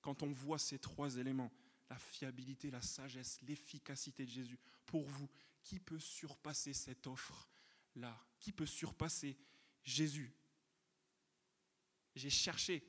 Quand 0.00 0.22
on 0.22 0.32
voit 0.32 0.58
ces 0.58 0.78
trois 0.78 1.16
éléments, 1.16 1.52
la 1.90 1.98
fiabilité, 1.98 2.70
la 2.70 2.80
sagesse, 2.80 3.40
l'efficacité 3.42 4.24
de 4.24 4.30
Jésus, 4.30 4.58
pour 4.86 5.06
vous, 5.06 5.28
qui 5.62 5.78
peut 5.78 5.98
surpasser 5.98 6.72
cette 6.72 7.06
offre-là? 7.06 8.24
Qui 8.38 8.52
peut 8.52 8.66
surpasser 8.66 9.36
Jésus? 9.84 10.32
J'ai 12.14 12.30
cherché 12.30 12.82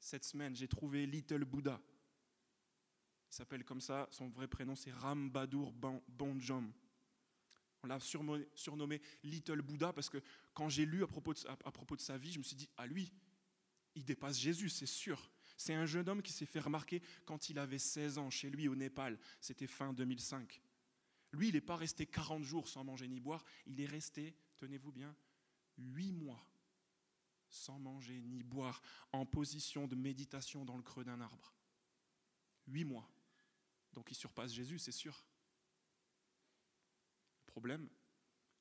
cette 0.00 0.24
semaine, 0.24 0.54
j'ai 0.54 0.68
trouvé 0.68 1.06
Little 1.06 1.44
Buddha. 1.44 1.80
Il 3.30 3.34
s'appelle 3.34 3.64
comme 3.64 3.80
ça, 3.80 4.08
son 4.10 4.28
vrai 4.28 4.48
prénom 4.48 4.74
c'est 4.74 4.92
Ram 4.92 5.30
Badur 5.30 5.72
Bonjom. 5.72 6.72
On 7.82 7.86
l'a 7.86 7.98
surnommé 8.00 9.00
Little 9.22 9.62
Buddha 9.62 9.92
parce 9.92 10.08
que 10.08 10.18
quand 10.54 10.68
j'ai 10.68 10.86
lu 10.86 11.04
à 11.04 11.06
propos, 11.06 11.34
de, 11.34 12.00
sa 12.00 12.18
vie, 12.18 12.32
je 12.32 12.38
me 12.38 12.44
suis 12.44 12.56
dit, 12.56 12.68
ah 12.76 12.86
lui, 12.86 13.12
il 13.94 14.04
dépasse 14.04 14.38
Jésus, 14.38 14.68
c'est 14.68 14.86
sûr. 14.86 15.30
C'est 15.56 15.74
un 15.74 15.86
jeune 15.86 16.08
homme 16.08 16.22
qui 16.22 16.32
s'est 16.32 16.46
fait 16.46 16.60
remarquer 16.60 17.02
quand 17.24 17.48
il 17.48 17.58
avait 17.58 17.78
16 17.78 18.18
ans 18.18 18.30
chez 18.30 18.50
lui 18.50 18.68
au 18.68 18.74
Népal. 18.74 19.18
C'était 19.40 19.66
fin 19.66 19.92
2005. 19.92 20.60
Lui, 21.32 21.48
il 21.48 21.54
n'est 21.54 21.60
pas 21.60 21.76
resté 21.76 22.06
40 22.06 22.42
jours 22.42 22.68
sans 22.68 22.84
manger 22.84 23.08
ni 23.08 23.20
boire. 23.20 23.44
Il 23.66 23.80
est 23.80 23.86
resté, 23.86 24.36
tenez-vous 24.56 24.92
bien, 24.92 25.14
8 25.78 26.12
mois 26.12 26.44
sans 27.48 27.78
manger 27.78 28.20
ni 28.22 28.42
boire, 28.42 28.82
en 29.12 29.24
position 29.24 29.86
de 29.86 29.94
méditation 29.94 30.64
dans 30.64 30.76
le 30.76 30.82
creux 30.82 31.04
d'un 31.04 31.20
arbre. 31.20 31.54
8 32.68 32.84
mois. 32.84 33.08
Donc 33.92 34.10
il 34.10 34.14
surpasse 34.14 34.52
Jésus, 34.52 34.78
c'est 34.78 34.92
sûr. 34.92 35.24
Problème, 37.56 37.88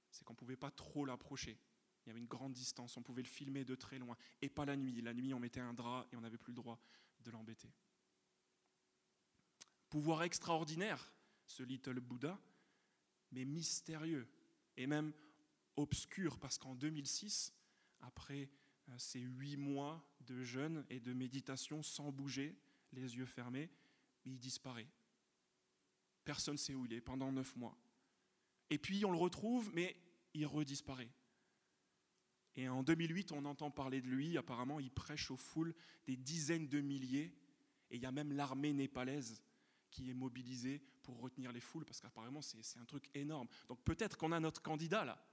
c'est 0.10 0.24
qu'on 0.24 0.32
ne 0.32 0.38
pouvait 0.38 0.56
pas 0.56 0.72
trop 0.72 1.04
l'approcher. 1.04 1.60
Il 2.06 2.08
y 2.08 2.12
avait 2.12 2.20
une 2.22 2.28
grande 2.28 2.54
distance, 2.54 2.96
on 2.96 3.04
pouvait 3.04 3.24
le 3.24 3.28
filmer 3.28 3.66
de 3.66 3.76
très 3.76 4.00
loin. 4.00 4.16
Et 4.42 4.48
pas 4.48 4.64
la 4.64 4.78
nuit. 4.78 5.02
La 5.02 5.14
nuit, 5.14 5.34
on 5.34 5.40
mettait 5.40 5.60
un 5.60 5.74
drap 5.74 6.08
et 6.14 6.16
on 6.16 6.22
n'avait 6.22 6.38
plus 6.38 6.52
le 6.52 6.56
droit 6.56 6.80
de 7.20 7.30
l'embêter. 7.30 7.74
Pouvoir 9.90 10.24
extraordinaire, 10.24 11.12
ce 11.46 11.62
Little 11.62 12.00
Buddha, 12.00 12.40
mais 13.34 13.44
mystérieux 13.44 14.30
et 14.78 14.88
même 14.88 15.12
obscur, 15.76 16.40
parce 16.40 16.58
qu'en 16.58 16.74
2006, 16.74 17.54
après 18.00 18.50
euh, 18.88 18.98
ces 18.98 19.20
huit 19.20 19.58
mois 19.58 20.08
de 20.22 20.42
jeûne 20.42 20.86
et 20.90 21.02
de 21.02 21.12
méditation 21.12 21.84
sans 21.84 22.14
bouger, 22.14 22.58
les 22.94 23.18
yeux 23.18 23.26
fermés, 23.26 23.70
il 24.24 24.40
disparaît. 24.40 24.88
Personne 26.24 26.54
ne 26.54 26.60
sait 26.60 26.76
où 26.76 26.86
il 26.86 26.94
est 26.94 27.02
pendant 27.02 27.30
neuf 27.34 27.58
mois. 27.58 27.78
Et 28.70 28.78
puis 28.78 29.06
on 29.06 29.12
le 29.12 29.18
retrouve, 29.18 29.72
mais 29.74 29.96
il 30.34 30.46
redisparaît. 30.46 31.12
Et 32.56 32.70
en 32.70 32.84
2008, 32.84 33.32
on 33.34 33.46
entend 33.46 33.70
parler 33.70 34.02
de 34.02 34.08
lui. 34.08 34.38
Apparemment, 34.38 34.80
il 34.80 34.92
prêche 34.92 35.30
aux 35.30 35.38
foules 35.38 35.76
des 36.06 36.16
dizaines 36.16 36.68
de 36.68 36.80
milliers. 36.80 37.34
Et 37.90 37.98
il 37.98 38.02
y 38.02 38.06
a 38.06 38.12
même 38.12 38.32
l'armée 38.32 38.74
népalaise 38.74 39.44
qui 39.92 40.10
est 40.10 40.14
mobilisée 40.14 40.82
pour 41.04 41.20
retenir 41.20 41.52
les 41.52 41.60
foules, 41.60 41.86
parce 41.86 42.02
qu'apparemment, 42.02 42.42
c'est 42.42 42.80
un 42.80 42.86
truc 42.86 43.10
énorme. 43.14 43.48
Donc 43.68 43.84
peut-être 43.84 44.18
qu'on 44.18 44.32
a 44.32 44.40
notre 44.40 44.62
candidat 44.62 45.06
là, 45.06 45.24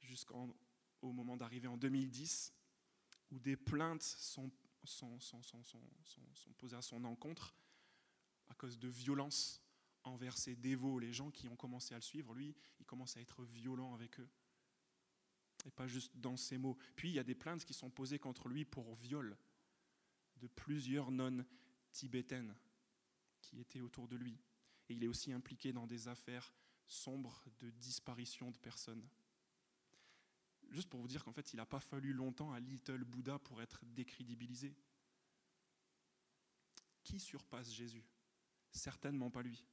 jusqu'au 0.00 0.54
moment 1.02 1.36
d'arriver 1.36 1.66
en 1.66 1.76
2010, 1.76 2.54
où 3.32 3.38
des 3.38 3.56
plaintes 3.56 4.02
sont, 4.02 4.50
posées 6.56 6.76
à 6.76 6.82
son 6.82 7.04
encontre 7.04 7.54
à 8.48 8.54
cause 8.54 8.78
de 8.78 8.88
violences 8.88 9.63
envers 10.04 10.36
ses 10.36 10.54
dévots, 10.56 10.98
les 10.98 11.12
gens 11.12 11.30
qui 11.30 11.48
ont 11.48 11.56
commencé 11.56 11.94
à 11.94 11.98
le 11.98 12.02
suivre. 12.02 12.34
Lui, 12.34 12.54
il 12.78 12.86
commence 12.86 13.16
à 13.16 13.20
être 13.20 13.44
violent 13.44 13.94
avec 13.94 14.20
eux 14.20 14.28
et 15.64 15.70
pas 15.70 15.86
juste 15.86 16.16
dans 16.16 16.36
ces 16.36 16.58
mots. 16.58 16.76
Puis 16.96 17.08
il 17.10 17.14
y 17.14 17.18
a 17.18 17.24
des 17.24 17.34
plaintes 17.34 17.64
qui 17.64 17.74
sont 17.74 17.90
posées 17.90 18.18
contre 18.18 18.48
lui 18.48 18.64
pour 18.64 18.94
viol 18.96 19.36
de 20.36 20.46
plusieurs 20.46 21.10
nonnes 21.10 21.46
tibétaines 21.92 22.54
qui 23.40 23.60
étaient 23.60 23.80
autour 23.80 24.08
de 24.08 24.16
lui. 24.16 24.38
Et 24.88 24.94
il 24.94 25.04
est 25.04 25.08
aussi 25.08 25.32
impliqué 25.32 25.72
dans 25.72 25.86
des 25.86 26.08
affaires 26.08 26.52
sombres 26.86 27.44
de 27.60 27.70
disparition 27.70 28.50
de 28.50 28.58
personnes. 28.58 29.06
Juste 30.70 30.88
pour 30.88 31.00
vous 31.00 31.08
dire 31.08 31.24
qu'en 31.24 31.32
fait, 31.32 31.52
il 31.52 31.56
n'a 31.56 31.66
pas 31.66 31.80
fallu 31.80 32.12
longtemps 32.12 32.52
à 32.52 32.60
Little 32.60 33.04
Buddha 33.04 33.38
pour 33.38 33.62
être 33.62 33.84
décrédibilisé. 33.86 34.74
Qui 37.02 37.20
surpasse 37.20 37.70
Jésus? 37.70 38.04
Certainement 38.70 39.30
pas 39.30 39.42
lui. 39.42 39.64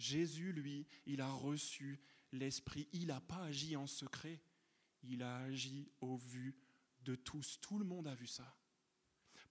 Jésus, 0.00 0.52
lui, 0.52 0.86
il 1.06 1.20
a 1.20 1.30
reçu 1.30 2.00
l'Esprit. 2.32 2.88
Il 2.92 3.06
n'a 3.06 3.20
pas 3.20 3.44
agi 3.44 3.76
en 3.76 3.86
secret 3.86 4.40
il 5.02 5.22
a 5.22 5.36
agi 5.38 5.90
au 6.00 6.16
vu 6.16 6.56
de 7.02 7.14
tous. 7.14 7.58
Tout 7.60 7.78
le 7.78 7.84
monde 7.84 8.06
a 8.06 8.14
vu 8.14 8.26
ça. 8.26 8.56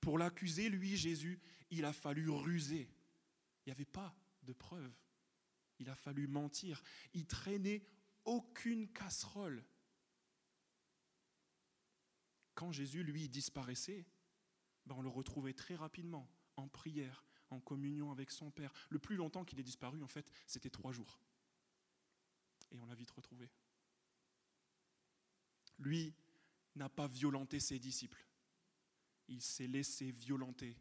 Pour 0.01 0.17
l'accuser, 0.17 0.69
lui, 0.69 0.95
Jésus, 0.95 1.39
il 1.71 1.85
a 1.85 1.93
fallu 1.93 2.29
ruser. 2.29 2.89
Il 3.65 3.69
n'y 3.69 3.71
avait 3.71 3.85
pas 3.85 4.15
de 4.43 4.53
preuves. 4.53 4.95
Il 5.79 5.89
a 5.89 5.95
fallu 5.95 6.27
mentir. 6.27 6.81
Il 7.13 7.25
traînait 7.25 7.83
aucune 8.25 8.87
casserole. 8.91 9.63
Quand 12.53 12.71
Jésus, 12.71 13.03
lui, 13.03 13.29
disparaissait, 13.29 14.05
ben 14.85 14.95
on 14.95 15.01
le 15.01 15.09
retrouvait 15.09 15.53
très 15.53 15.75
rapidement 15.75 16.29
en 16.57 16.67
prière, 16.67 17.25
en 17.49 17.59
communion 17.59 18.11
avec 18.11 18.31
son 18.31 18.51
Père. 18.51 18.73
Le 18.89 18.99
plus 18.99 19.15
longtemps 19.15 19.45
qu'il 19.45 19.59
est 19.59 19.63
disparu, 19.63 20.01
en 20.03 20.07
fait, 20.07 20.31
c'était 20.47 20.69
trois 20.69 20.91
jours. 20.91 21.19
Et 22.71 22.79
on 22.79 22.85
l'a 22.85 22.95
vite 22.95 23.11
retrouvé 23.11 23.49
lui 25.79 26.13
n'a 26.75 26.89
pas 26.89 27.07
violenté 27.07 27.59
ses 27.59 27.79
disciples. 27.79 28.25
Il 29.27 29.41
s'est 29.41 29.67
laissé 29.67 30.11
violenter 30.11 30.77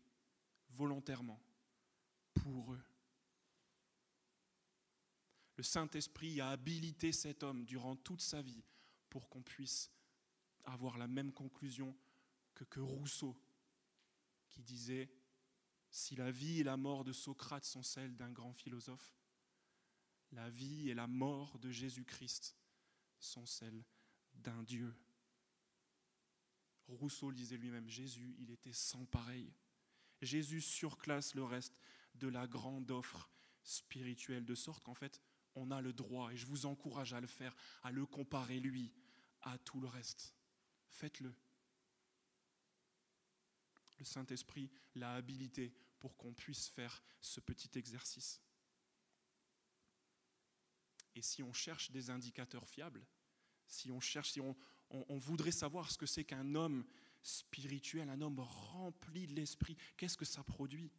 volontairement 0.71 1.41
pour 2.35 2.75
eux. 2.75 2.83
Le 5.57 5.63
Saint-Esprit 5.63 6.41
a 6.41 6.51
habilité 6.51 7.13
cet 7.13 7.43
homme 7.43 7.65
durant 7.65 7.97
toute 7.97 8.21
sa 8.21 8.43
vie 8.43 8.63
pour 9.11 9.29
qu'on 9.29 9.43
puisse 9.43 9.91
avoir 10.65 10.99
la 10.99 11.09
même 11.09 11.33
conclusion 11.33 11.97
que, 12.55 12.65
que 12.65 12.81
Rousseau, 12.81 13.37
qui 14.51 14.63
disait, 14.63 15.11
si 15.91 16.17
la 16.17 16.31
vie 16.31 16.61
et 16.61 16.65
la 16.65 16.77
mort 16.77 17.05
de 17.05 17.13
Socrate 17.13 17.65
sont 17.65 17.83
celles 17.83 18.17
d'un 18.17 18.31
grand 18.31 18.53
philosophe, 18.53 19.15
la 20.33 20.51
vie 20.51 20.91
et 20.91 20.95
la 20.95 21.07
mort 21.07 21.59
de 21.59 21.71
Jésus-Christ 21.71 22.57
sont 23.19 23.47
celles 23.47 23.85
d'un 24.35 24.63
Dieu. 24.63 24.95
Rousseau 26.89 27.33
disait 27.33 27.57
lui-même, 27.57 27.89
Jésus, 27.89 28.35
il 28.39 28.51
était 28.51 28.73
sans 28.73 29.05
pareil. 29.07 29.53
Jésus 30.23 30.61
surclasse 30.61 31.35
le 31.35 31.45
reste 31.45 31.81
de 32.15 32.29
la 32.29 32.47
grande 32.47 32.91
offre 32.91 33.31
spirituelle, 33.63 34.45
de 34.45 34.55
sorte 34.55 34.83
qu'en 34.83 34.95
fait, 34.95 35.21
on 35.55 35.71
a 35.71 35.81
le 35.81 35.93
droit, 35.93 36.33
et 36.33 36.37
je 36.37 36.47
vous 36.47 36.67
encourage 36.67 37.13
à 37.13 37.21
le 37.21 37.27
faire, 37.27 37.55
à 37.83 37.91
le 37.91 38.07
comparer, 38.07 38.61
lui, 38.61 38.93
à 39.43 39.59
tout 39.59 39.81
le 39.81 39.89
reste. 39.89 40.35
Faites-le. 40.89 41.35
Le 43.99 44.05
Saint-Esprit 44.05 44.71
l'a 44.95 45.15
habilité 45.15 45.73
pour 45.99 46.17
qu'on 46.17 46.33
puisse 46.33 46.69
faire 46.69 47.03
ce 47.21 47.41
petit 47.41 47.79
exercice. 47.79 48.41
Et 51.15 51.23
si 51.23 51.43
on 51.43 51.53
cherche 51.53 51.91
des 51.91 52.11
indicateurs 52.11 52.69
fiables, 52.69 53.05
si 53.67 53.91
on 53.91 54.01
cherche, 54.01 54.31
si 54.31 54.41
on, 54.41 54.57
voudrait 55.19 55.53
savoir 55.53 55.91
ce 55.91 55.99
que 55.99 56.07
c'est 56.07 56.25
qu'un 56.25 56.55
homme 56.55 56.87
spirituel, 57.23 58.09
un 58.09 58.21
homme 58.21 58.39
rempli 58.39 59.27
de 59.27 59.35
l'esprit, 59.35 59.77
qu'est-ce 59.97 60.17
que 60.17 60.25
ça 60.25 60.45
produit? 60.45 60.91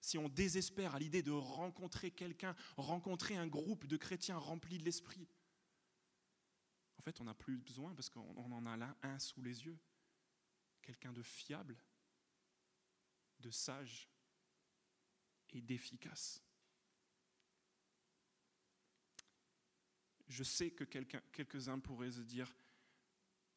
Si 0.00 0.16
on 0.16 0.28
désespère 0.28 0.94
à 0.94 0.98
l'idée 0.98 1.22
de 1.22 1.30
rencontrer 1.30 2.10
quelqu'un, 2.10 2.56
rencontrer 2.76 3.36
un 3.36 3.46
groupe 3.46 3.86
de 3.86 3.96
chrétiens 3.96 4.38
remplis 4.38 4.78
de 4.78 4.84
l'esprit, 4.84 5.28
en 6.98 7.02
fait, 7.02 7.20
on 7.20 7.24
n'a 7.24 7.34
plus 7.34 7.58
besoin 7.58 7.94
parce 7.94 8.10
qu'on 8.10 8.52
en 8.52 8.66
a 8.66 8.76
là 8.76 8.96
un 9.02 9.18
sous 9.18 9.40
les 9.40 9.64
yeux. 9.64 9.78
Quelqu'un 10.88 11.12
de 11.12 11.22
fiable, 11.22 11.76
de 13.40 13.50
sage, 13.50 14.08
et 15.50 15.60
d'efficace. 15.60 16.42
Je 20.28 20.42
sais 20.42 20.70
que 20.70 20.84
quelques-uns 20.84 21.78
pourraient 21.78 22.12
se 22.12 22.22
dire, 22.22 22.56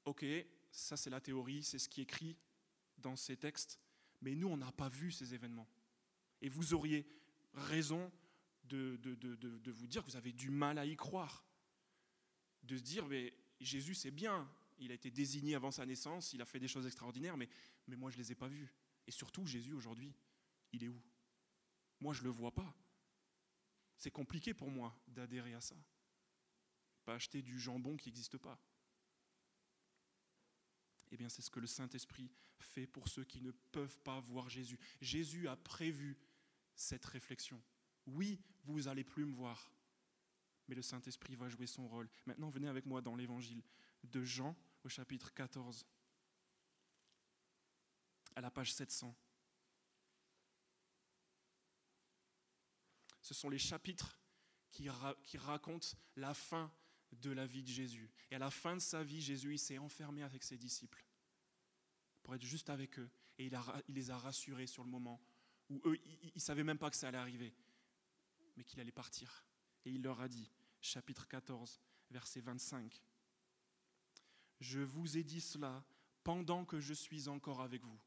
ok, 0.04 0.26
ça 0.74 0.98
c'est 0.98 1.10
la 1.10 1.22
théorie, 1.22 1.64
c'est 1.64 1.80
ce 1.80 1.88
qui 1.88 2.02
est 2.02 2.04
écrit 2.04 2.38
dans 2.98 3.16
ces 3.16 3.38
textes, 3.38 3.80
mais 4.22 4.36
nous 4.36 4.50
on 4.50 4.58
n'a 4.58 4.74
pas 4.74 4.90
vu 4.90 5.14
ces 5.14 5.34
événements. 5.34 5.70
Et 6.42 6.50
vous 6.50 6.74
auriez 6.74 7.08
raison 7.54 8.12
de, 8.66 8.98
de, 8.98 9.72
vous 9.72 9.88
dire 9.88 10.04
que 10.04 10.12
vous 10.12 10.18
avez 10.18 10.34
du 10.34 10.50
mal 10.50 10.78
à 10.78 10.86
y 10.86 10.98
croire, 10.98 11.46
de 12.64 12.76
se 12.76 12.84
dire, 12.84 13.08
mais 13.08 13.34
Jésus 13.62 13.96
c'est 13.96 14.12
bien, 14.12 14.54
il 14.82 14.92
a 14.92 14.96
été 14.96 15.12
désigné 15.12 15.56
avant 15.56 15.72
sa 15.72 15.86
naissance, 15.86 16.34
il 16.34 16.42
a 16.42 16.46
fait 16.46 16.60
des 16.60 16.68
choses 16.68 16.88
extraordinaires, 16.88 17.38
mais, 17.38 17.48
moi 17.88 18.10
je 18.10 18.18
ne 18.18 18.24
les 18.24 18.32
ai 18.32 18.36
pas 18.36 18.48
vues. 18.48 18.74
Et 19.08 19.12
surtout, 19.12 19.46
Jésus 19.46 19.74
aujourd'hui, 19.74 20.14
il 20.74 20.84
est 20.84 20.88
où? 20.88 21.02
Moi 22.00 22.14
je 22.14 22.22
ne 22.22 22.26
le 22.26 22.32
vois 22.32 22.54
pas. 22.54 22.76
C'est 23.98 24.12
compliqué 24.12 24.54
pour 24.54 24.72
moi 24.72 25.00
d'adhérer 25.08 25.54
à 25.54 25.62
ça. 25.62 25.76
Pas 27.06 27.16
acheter 27.16 27.44
du 27.44 27.60
jambon 27.60 27.96
qui 27.96 28.10
n'existe 28.10 28.38
pas. 28.38 28.60
Eh 31.12 31.18
bien, 31.18 31.30
c'est 31.30 31.42
ce 31.42 31.52
que 31.52 31.60
le 31.60 31.68
Saint-Esprit 31.68 32.32
fait 32.60 32.88
pour 32.88 33.08
ceux 33.08 33.24
qui 33.24 33.42
ne 33.42 33.52
peuvent 33.52 34.00
pas 34.00 34.20
voir 34.20 34.50
Jésus. 34.50 34.80
Jésus 35.02 35.48
a 35.48 35.56
prévu 35.58 36.18
cette 36.74 37.06
réflexion. 37.06 37.62
Oui, 38.08 38.42
vous 38.64 38.88
allez 38.88 39.04
plus 39.04 39.26
me 39.26 39.34
voir, 39.34 39.72
mais 40.68 40.74
le 40.74 40.82
Saint-Esprit 40.82 41.36
va 41.36 41.50
jouer 41.50 41.68
son 41.68 41.88
rôle. 41.88 42.10
Maintenant, 42.26 42.50
venez 42.50 42.68
avec 42.68 42.86
moi 42.86 43.02
dans 43.02 43.16
l'évangile 43.16 43.62
de 44.04 44.24
Jean 44.24 44.56
au 44.84 44.90
chapitre 44.90 45.34
14, 45.34 45.86
à 48.36 48.42
la 48.42 48.52
page 48.52 48.74
700. 48.74 49.16
Ce 53.22 53.34
sont 53.34 53.50
les 53.50 53.60
chapitres 53.60 54.20
qui, 54.72 54.90
qui 55.24 55.38
racontent 55.38 55.88
la 56.16 56.34
fin 56.34 56.72
de 57.12 57.32
la 57.32 57.46
vie 57.46 57.64
de 57.64 57.68
Jésus. 57.68 58.10
Et 58.30 58.36
à 58.36 58.40
la 58.40 58.50
fin 58.50 58.76
de 58.76 58.82
sa 58.82 59.04
vie, 59.04 59.22
Jésus 59.22 59.58
s'est 59.58 59.78
enfermé 59.78 60.24
avec 60.24 60.44
ses 60.44 60.58
disciples 60.58 61.06
pour 62.24 62.36
être 62.36 62.46
juste 62.46 62.70
avec 62.70 63.00
eux. 63.00 63.10
Et 63.38 63.46
il, 63.46 63.60
il 63.88 63.96
les 63.96 64.10
a 64.10 64.18
rassurés 64.18 64.68
sur 64.68 64.84
le 64.84 64.90
moment 64.90 65.22
où 65.70 65.82
eux, 65.86 66.00
ils 66.06 66.32
ne 66.36 66.40
savaient 66.40 66.64
même 66.64 66.78
pas 66.78 66.90
que 66.90 66.96
ça 66.96 67.08
allait 67.08 67.18
arriver, 67.18 67.54
mais 68.56 68.64
qu'il 68.64 68.80
allait 68.80 68.92
partir. 68.92 69.46
Et 69.86 69.92
il 69.92 70.02
leur 70.02 70.20
a 70.22 70.28
dit, 70.28 70.52
chapitre 70.82 71.28
14, 71.28 71.80
verset 72.10 72.42
25, 72.42 73.02
Je 74.62 74.80
vous 74.80 75.18
ai 75.18 75.24
dit 75.24 75.42
cela 75.42 75.84
pendant 76.24 76.64
que 76.66 76.80
je 76.80 76.94
suis 76.94 77.28
encore 77.28 77.62
avec 77.62 77.84
vous. 77.84 78.00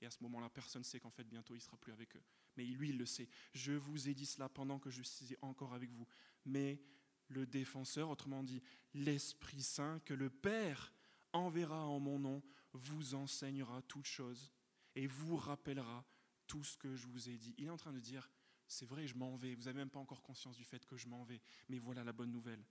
Et 0.00 0.06
à 0.06 0.10
ce 0.10 0.22
moment-là, 0.22 0.48
personne 0.48 0.80
ne 0.80 0.86
sait 0.86 1.00
qu'en 1.00 1.10
fait, 1.10 1.24
bientôt, 1.24 1.54
il 1.54 1.58
ne 1.58 1.62
sera 1.62 1.76
plus 1.76 1.92
avec 1.92 2.16
eux. 2.16 2.22
Mais 2.56 2.64
lui, 2.64 2.90
il 2.90 2.96
le 2.96 3.04
sait. 3.04 3.28
Je 3.52 3.72
vous 3.72 4.08
ai 4.08 4.14
dit 4.14 4.24
cela 4.24 4.48
pendant 4.48 4.78
que 4.78 4.88
je 4.88 5.02
suis 5.02 5.36
encore 5.42 5.74
avec 5.74 5.90
vous. 5.90 6.06
Mais 6.46 6.80
le 7.28 7.44
défenseur, 7.44 8.08
autrement 8.08 8.42
dit, 8.42 8.62
l'Esprit 8.94 9.62
Saint, 9.62 10.00
que 10.00 10.14
le 10.14 10.30
Père 10.30 10.92
enverra 11.32 11.86
en 11.86 12.00
mon 12.00 12.18
nom, 12.18 12.42
vous 12.72 13.14
enseignera 13.14 13.82
toutes 13.82 14.06
choses 14.06 14.52
et 14.94 15.06
vous 15.06 15.36
rappellera 15.36 16.04
tout 16.46 16.64
ce 16.64 16.76
que 16.78 16.96
je 16.96 17.06
vous 17.08 17.28
ai 17.28 17.36
dit. 17.36 17.54
Il 17.58 17.66
est 17.66 17.70
en 17.70 17.76
train 17.76 17.92
de 17.92 18.00
dire, 18.00 18.30
c'est 18.68 18.86
vrai, 18.86 19.06
je 19.06 19.16
m'en 19.16 19.36
vais. 19.36 19.54
Vous 19.54 19.64
n'avez 19.64 19.78
même 19.78 19.90
pas 19.90 19.98
encore 19.98 20.22
conscience 20.22 20.56
du 20.56 20.64
fait 20.64 20.86
que 20.86 20.96
je 20.96 21.08
m'en 21.08 21.24
vais. 21.24 21.42
Mais 21.68 21.78
voilà 21.78 22.04
la 22.04 22.12
bonne 22.12 22.30
nouvelle. 22.30 22.64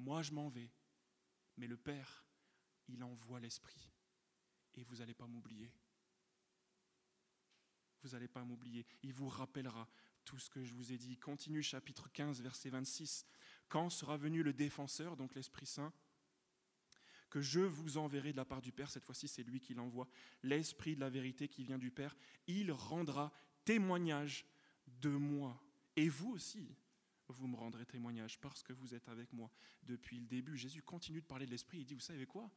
Moi, 0.00 0.22
je 0.22 0.32
m'en 0.32 0.48
vais. 0.48 0.70
Mais 1.56 1.68
le 1.68 1.76
Père, 1.76 2.24
il 2.88 3.02
envoie 3.02 3.40
l'Esprit. 3.40 3.90
Et 4.74 4.84
vous 4.84 4.96
n'allez 4.96 5.14
pas 5.14 5.26
m'oublier. 5.26 5.70
Vous 8.02 8.10
n'allez 8.10 8.28
pas 8.28 8.44
m'oublier. 8.44 8.86
Il 9.02 9.12
vous 9.12 9.28
rappellera 9.28 9.88
tout 10.24 10.38
ce 10.38 10.50
que 10.50 10.64
je 10.64 10.74
vous 10.74 10.92
ai 10.92 10.98
dit. 10.98 11.16
Continue 11.16 11.62
chapitre 11.62 12.10
15, 12.10 12.40
verset 12.42 12.70
26. 12.70 13.26
Quand 13.68 13.90
sera 13.90 14.16
venu 14.16 14.42
le 14.42 14.52
défenseur, 14.52 15.16
donc 15.16 15.34
l'Esprit 15.34 15.66
Saint, 15.66 15.92
que 17.30 17.40
je 17.40 17.60
vous 17.60 17.96
enverrai 17.96 18.32
de 18.32 18.36
la 18.36 18.44
part 18.44 18.62
du 18.62 18.72
Père, 18.72 18.90
cette 18.90 19.04
fois-ci 19.04 19.26
c'est 19.26 19.42
lui 19.42 19.58
qui 19.60 19.74
l'envoie, 19.74 20.08
l'Esprit 20.42 20.94
de 20.94 21.00
la 21.00 21.10
vérité 21.10 21.48
qui 21.48 21.64
vient 21.64 21.78
du 21.78 21.90
Père, 21.90 22.16
il 22.46 22.70
rendra 22.70 23.32
témoignage 23.64 24.46
de 24.86 25.10
moi. 25.10 25.60
Et 25.96 26.08
vous 26.08 26.30
aussi, 26.32 26.76
vous 27.28 27.48
me 27.48 27.56
rendrez 27.56 27.86
témoignage 27.86 28.40
parce 28.40 28.62
que 28.62 28.72
vous 28.72 28.94
êtes 28.94 29.08
avec 29.08 29.32
moi 29.32 29.50
depuis 29.82 30.18
le 30.18 30.26
début. 30.26 30.56
Jésus 30.56 30.82
continue 30.82 31.22
de 31.22 31.26
parler 31.26 31.46
de 31.46 31.50
l'Esprit, 31.50 31.78
il 31.78 31.84
dit, 31.84 31.94
vous 31.94 32.00
savez 32.00 32.26
quoi? 32.26 32.50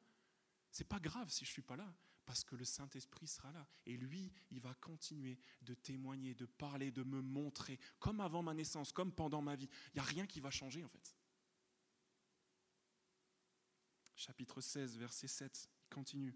C'est 0.78 0.84
pas 0.84 1.00
grave 1.00 1.28
si 1.32 1.44
je 1.44 1.50
suis 1.50 1.64
pas 1.64 1.76
là, 1.76 1.92
parce 2.24 2.44
que 2.44 2.56
le 2.56 2.64
Saint-Esprit 2.64 3.26
sera 3.26 3.52
là. 3.52 3.68
Et 3.88 3.98
lui, 3.98 4.32
il 4.52 4.60
va 4.60 4.76
continuer 4.76 5.40
de 5.64 5.74
témoigner, 5.74 6.36
de 6.36 6.46
parler, 6.46 6.92
de 6.92 7.02
me 7.02 7.20
montrer, 7.20 7.80
comme 7.98 8.22
avant 8.22 8.44
ma 8.44 8.54
naissance, 8.54 8.92
comme 8.92 9.12
pendant 9.12 9.42
ma 9.42 9.56
vie. 9.56 9.68
Il 9.88 9.96
n'y 9.96 10.02
a 10.02 10.04
rien 10.04 10.28
qui 10.28 10.40
va 10.40 10.52
changer 10.52 10.84
en 10.84 10.88
fait 10.88 11.16
chapitre 14.16 14.62
16, 14.62 15.00
verset 15.00 15.28
7. 15.28 15.68
Il 15.82 15.90
continue. 15.96 16.36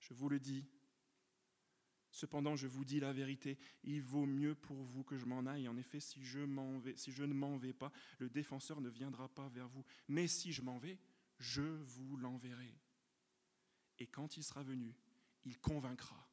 Je 0.00 0.14
vous 0.14 0.30
le 0.30 0.40
dis, 0.40 0.64
cependant 2.10 2.56
je 2.56 2.66
vous 2.66 2.86
dis 2.86 2.98
la 2.98 3.12
vérité, 3.12 3.58
il 3.84 4.00
vaut 4.00 4.24
mieux 4.24 4.54
pour 4.54 4.82
vous 4.84 5.04
que 5.04 5.18
je 5.18 5.26
m'en 5.26 5.44
aille. 5.44 5.68
En 5.68 5.76
effet, 5.76 6.00
si 6.00 6.24
je 6.24 6.40
ne 6.40 7.34
m'en 7.34 7.58
vais 7.58 7.74
pas, 7.74 7.92
le 8.20 8.30
défenseur 8.30 8.80
ne 8.80 8.88
viendra 8.88 9.28
pas 9.28 9.50
vers 9.50 9.68
vous. 9.68 9.84
Mais 10.08 10.26
si 10.28 10.50
je 10.50 10.62
m'en 10.62 10.78
vais, 10.78 10.98
je 11.42 11.62
vous 11.62 12.16
l'enverrai. 12.16 12.72
Et 13.98 14.06
quand 14.06 14.36
il 14.36 14.44
sera 14.44 14.62
venu, 14.62 14.94
il 15.44 15.58
convaincra 15.58 16.30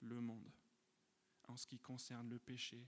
le 0.00 0.20
monde 0.20 0.52
en 1.48 1.56
ce 1.56 1.66
qui 1.66 1.78
concerne 1.78 2.28
le 2.28 2.38
péché, 2.38 2.86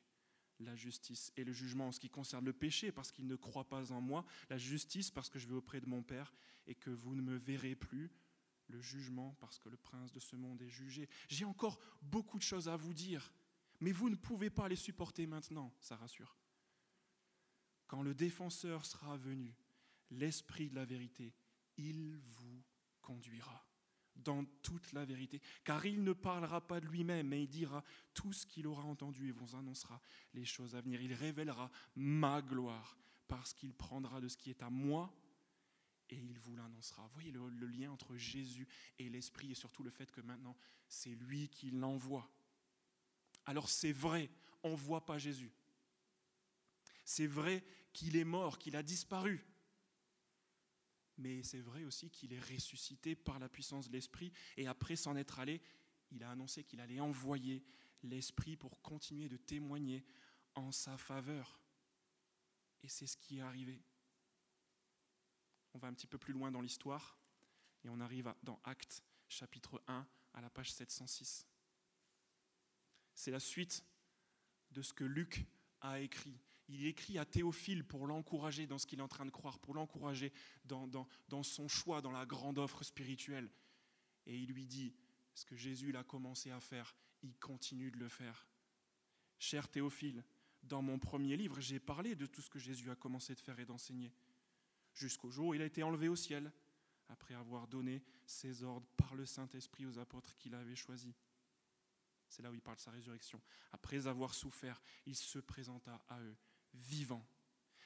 la 0.60 0.76
justice 0.76 1.32
et 1.36 1.44
le 1.44 1.52
jugement 1.52 1.88
en 1.88 1.92
ce 1.92 1.98
qui 1.98 2.10
concerne 2.10 2.44
le 2.44 2.52
péché 2.52 2.92
parce 2.92 3.10
qu'il 3.10 3.26
ne 3.26 3.36
croit 3.36 3.68
pas 3.68 3.90
en 3.90 4.00
moi, 4.00 4.24
la 4.50 4.58
justice 4.58 5.10
parce 5.10 5.30
que 5.30 5.38
je 5.38 5.48
vais 5.48 5.54
auprès 5.54 5.80
de 5.80 5.88
mon 5.88 6.02
Père 6.02 6.32
et 6.66 6.74
que 6.74 6.90
vous 6.90 7.16
ne 7.16 7.22
me 7.22 7.36
verrez 7.36 7.74
plus, 7.74 8.12
le 8.68 8.80
jugement 8.80 9.34
parce 9.40 9.58
que 9.58 9.68
le 9.68 9.76
prince 9.76 10.12
de 10.12 10.20
ce 10.20 10.36
monde 10.36 10.62
est 10.62 10.68
jugé. 10.68 11.08
J'ai 11.28 11.44
encore 11.44 11.80
beaucoup 12.02 12.38
de 12.38 12.44
choses 12.44 12.68
à 12.68 12.76
vous 12.76 12.94
dire, 12.94 13.32
mais 13.80 13.92
vous 13.92 14.10
ne 14.10 14.14
pouvez 14.14 14.50
pas 14.50 14.68
les 14.68 14.76
supporter 14.76 15.26
maintenant, 15.26 15.74
ça 15.80 15.96
rassure. 15.96 16.36
Quand 17.88 18.02
le 18.02 18.14
défenseur 18.14 18.86
sera 18.86 19.16
venu, 19.16 19.54
l'Esprit 20.10 20.68
de 20.68 20.76
la 20.76 20.84
vérité, 20.84 21.34
il 21.76 22.16
vous 22.16 22.62
conduira 23.00 23.66
dans 24.14 24.44
toute 24.62 24.92
la 24.92 25.04
vérité, 25.04 25.40
car 25.64 25.84
il 25.86 26.04
ne 26.04 26.12
parlera 26.12 26.60
pas 26.60 26.80
de 26.80 26.86
lui-même, 26.86 27.28
mais 27.28 27.42
il 27.42 27.48
dira 27.48 27.82
tout 28.14 28.32
ce 28.32 28.46
qu'il 28.46 28.66
aura 28.66 28.84
entendu 28.84 29.28
et 29.28 29.32
vous 29.32 29.56
annoncera 29.56 30.00
les 30.34 30.44
choses 30.44 30.76
à 30.76 30.80
venir. 30.80 31.00
Il 31.00 31.14
révélera 31.14 31.70
ma 31.96 32.42
gloire, 32.42 32.96
parce 33.26 33.54
qu'il 33.54 33.74
prendra 33.74 34.20
de 34.20 34.28
ce 34.28 34.36
qui 34.36 34.50
est 34.50 34.62
à 34.62 34.70
moi 34.70 35.14
et 36.10 36.16
il 36.16 36.38
vous 36.38 36.54
l'annoncera. 36.54 37.08
Voyez 37.14 37.30
le, 37.30 37.48
le, 37.48 37.66
lien 37.66 37.90
entre 37.90 38.14
Jésus 38.16 38.68
et 38.98 39.08
l'Esprit 39.08 39.52
et 39.52 39.54
surtout 39.54 39.82
le 39.82 39.90
fait 39.90 40.10
que 40.10 40.20
maintenant 40.20 40.54
c'est 40.86 41.14
lui 41.14 41.48
qui 41.48 41.70
l'envoie. 41.70 42.30
Alors 43.46 43.70
c'est 43.70 43.92
vrai, 43.92 44.28
on 44.62 44.72
ne 44.72 44.76
voit 44.76 45.06
pas 45.06 45.16
Jésus. 45.16 45.52
C'est 47.04 47.26
vrai 47.26 47.64
qu'il 47.94 48.16
est 48.16 48.24
mort, 48.24 48.58
qu'il 48.58 48.76
a 48.76 48.82
disparu 48.82 49.44
mais 51.18 51.42
c'est 51.42 51.60
vrai 51.60 51.84
aussi 51.84 52.10
qu'il 52.10 52.32
est 52.32 52.40
ressuscité 52.40 53.14
par 53.14 53.38
la 53.38 53.48
puissance 53.48 53.88
de 53.88 53.92
l'Esprit, 53.92 54.32
et 54.56 54.66
après 54.66 54.96
s'en 54.96 55.16
être 55.16 55.38
allé, 55.38 55.60
il 56.10 56.22
a 56.24 56.30
annoncé 56.30 56.64
qu'il 56.64 56.80
allait 56.80 57.00
envoyer 57.00 57.62
l'Esprit 58.02 58.56
pour 58.56 58.80
continuer 58.82 59.28
de 59.28 59.36
témoigner 59.36 60.04
en 60.54 60.72
sa 60.72 60.96
faveur. 60.98 61.60
Et 62.82 62.88
c'est 62.88 63.06
ce 63.06 63.16
qui 63.16 63.38
est 63.38 63.42
arrivé. 63.42 63.80
On 65.74 65.78
va 65.78 65.88
un 65.88 65.94
petit 65.94 66.06
peu 66.06 66.18
plus 66.18 66.32
loin 66.32 66.50
dans 66.50 66.60
l'histoire, 66.60 67.18
et 67.84 67.88
on 67.88 68.00
arrive 68.00 68.34
dans 68.42 68.60
Actes 68.64 69.02
chapitre 69.28 69.82
1 69.86 70.06
à 70.34 70.40
la 70.40 70.50
page 70.50 70.72
706. 70.72 71.46
C'est 73.14 73.30
la 73.30 73.40
suite 73.40 73.84
de 74.70 74.82
ce 74.82 74.92
que 74.92 75.04
Luc 75.04 75.46
a 75.80 76.00
écrit 76.00 76.38
il 76.68 76.86
écrit 76.86 77.18
à 77.18 77.24
Théophile 77.24 77.84
pour 77.84 78.06
l'encourager 78.06 78.66
dans 78.66 78.78
ce 78.78 78.86
qu'il 78.86 79.00
est 79.00 79.02
en 79.02 79.08
train 79.08 79.26
de 79.26 79.30
croire, 79.30 79.58
pour 79.58 79.74
l'encourager 79.74 80.32
dans, 80.64 81.06
son 81.42 81.68
choix, 81.68 82.00
dans 82.00 82.12
la 82.12 82.26
grande 82.26 82.58
offre 82.58 82.82
spirituelle. 82.82 83.50
Et 84.26 84.36
il 84.36 84.52
lui 84.52 84.66
dit, 84.66 84.94
ce 85.34 85.44
que 85.44 85.56
Jésus 85.56 85.94
a 85.96 86.04
commencé 86.04 86.50
à 86.50 86.60
faire, 86.60 86.94
il 87.22 87.36
continue 87.38 87.90
de 87.90 87.98
le 87.98 88.08
faire. 88.08 88.46
Cher 89.38 89.68
Théophile, 89.68 90.24
dans 90.62 90.82
mon 90.82 90.98
premier 90.98 91.36
livre, 91.36 91.60
j'ai 91.60 91.80
parlé 91.80 92.14
de 92.14 92.26
tout 92.26 92.40
ce 92.40 92.50
que 92.50 92.58
Jésus 92.58 92.90
a 92.90 92.94
commencé 92.94 93.34
de 93.34 93.40
faire 93.40 93.58
et 93.58 93.66
d'enseigner, 93.66 94.12
jusqu'au 94.94 95.30
jour 95.30 95.48
où 95.48 95.54
il 95.54 95.62
a 95.62 95.66
été 95.66 95.82
enlevé 95.82 96.08
au 96.08 96.16
ciel, 96.16 96.52
après 97.08 97.34
avoir 97.34 97.66
donné 97.66 98.02
ses 98.24 98.62
ordres 98.62 98.86
par 98.96 99.14
le 99.14 99.26
Saint-Esprit 99.26 99.84
aux 99.84 99.98
apôtres 99.98 100.36
qu'il 100.36 100.54
avait 100.54 100.76
choisis. 100.76 101.14
C'est 102.28 102.42
là 102.42 102.50
où 102.50 102.54
il 102.54 102.62
parle 102.62 102.76
de 102.76 102.82
sa 102.82 102.90
résurrection. 102.90 103.42
Après 103.72 104.06
avoir 104.06 104.32
souffert, 104.32 104.80
il 105.04 105.16
se 105.16 105.38
présenta 105.38 106.02
à 106.08 106.20
eux 106.22 106.36
vivant 106.74 107.26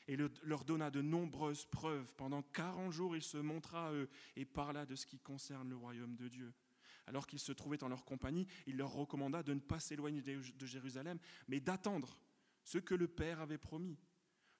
et 0.09 0.16
leur 0.16 0.64
donna 0.64 0.90
de 0.90 1.03
nombreuses 1.03 1.66
preuves. 1.66 2.14
Pendant 2.16 2.42
quarante 2.42 2.92
jours, 2.92 3.16
il 3.16 3.22
se 3.22 3.38
montra 3.38 3.88
à 3.88 3.92
eux 3.92 4.09
et 4.37 4.44
parla 4.44 4.87
de 4.87 4.94
ce 4.94 5.07
qui 5.07 5.18
concerne 5.18 5.68
le 5.68 5.77
royaume 5.77 6.16
de 6.16 6.29
Dieu. 6.29 6.53
Alors 7.07 7.27
qu'ils 7.27 7.40
se 7.40 7.53
trouvaient 7.53 7.83
en 7.83 7.88
leur 7.88 8.05
compagnie, 8.05 8.46
il 8.66 8.77
leur 8.77 8.92
recommanda 8.92 9.42
de 9.42 9.55
ne 9.55 9.61
pas 9.61 9.81
s'éloigner 9.81 10.22
de 10.22 10.66
Jérusalem, 10.66 11.18
mais 11.49 11.61
d'attendre 11.61 12.20
ce 12.64 12.79
que 12.79 12.94
le 12.94 13.09
Père 13.09 13.40
avait 13.40 13.59
promis. 13.59 13.99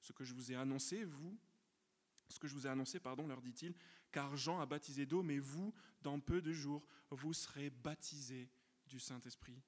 Ce 0.01 0.13
que 0.13 0.25
je 0.25 0.35
vous 0.35 0.53
ai 0.53 0.55
annoncé, 0.55 1.05
vous, 1.05 1.37
ce 2.29 2.39
que 2.39 2.47
je 2.47 2.55
vous 2.55 2.67
ai 2.67 2.71
annoncé, 2.71 3.01
pardon, 3.01 3.27
leur 3.27 3.41
dit-il, 3.41 3.75
car 4.13 4.37
Jean 4.37 4.61
a 4.61 4.67
baptisé 4.67 5.07
d'eau, 5.07 5.23
mais 5.23 5.39
vous, 5.39 5.75
dans 6.03 6.21
peu 6.21 6.41
de 6.41 6.53
jours, 6.53 6.87
vous 7.11 7.33
serez 7.33 7.71
baptisés 7.71 8.49
du 8.87 9.01
Saint-Esprit. 9.01 9.61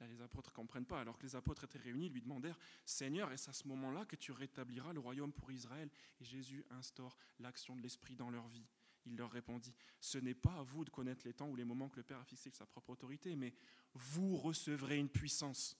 Les 0.00 0.20
apôtres 0.20 0.50
ne 0.50 0.56
comprennent 0.56 0.84
pas. 0.84 1.00
Alors 1.00 1.16
que 1.18 1.22
les 1.22 1.36
apôtres 1.36 1.64
étaient 1.64 1.78
réunis, 1.78 2.06
ils 2.06 2.12
lui 2.12 2.22
demandèrent 2.22 2.58
Seigneur, 2.84 3.32
est-ce 3.32 3.48
à 3.48 3.52
ce 3.52 3.66
moment-là 3.68 4.04
que 4.04 4.16
tu 4.16 4.32
rétabliras 4.32 4.92
le 4.92 5.00
royaume 5.00 5.32
pour 5.32 5.50
Israël? 5.50 5.88
Et 6.20 6.24
Jésus 6.24 6.64
instaure 6.70 7.16
l'action 7.38 7.76
de 7.76 7.80
l'Esprit 7.80 8.16
dans 8.16 8.30
leur 8.30 8.46
vie. 8.48 8.66
Il 9.06 9.16
leur 9.16 9.30
répondit 9.30 9.74
Ce 10.00 10.18
n'est 10.18 10.34
pas 10.34 10.58
à 10.58 10.62
vous 10.62 10.84
de 10.84 10.90
connaître 10.90 11.26
les 11.26 11.34
temps 11.34 11.48
ou 11.48 11.56
les 11.56 11.64
moments 11.64 11.88
que 11.88 11.96
le 11.96 12.02
Père 12.02 12.18
a 12.18 12.24
fixés 12.24 12.48
avec 12.48 12.56
sa 12.56 12.66
propre 12.66 12.90
autorité, 12.90 13.36
mais 13.36 13.54
vous 13.94 14.36
recevrez 14.36 14.98
une 14.98 15.08
puissance. 15.08 15.76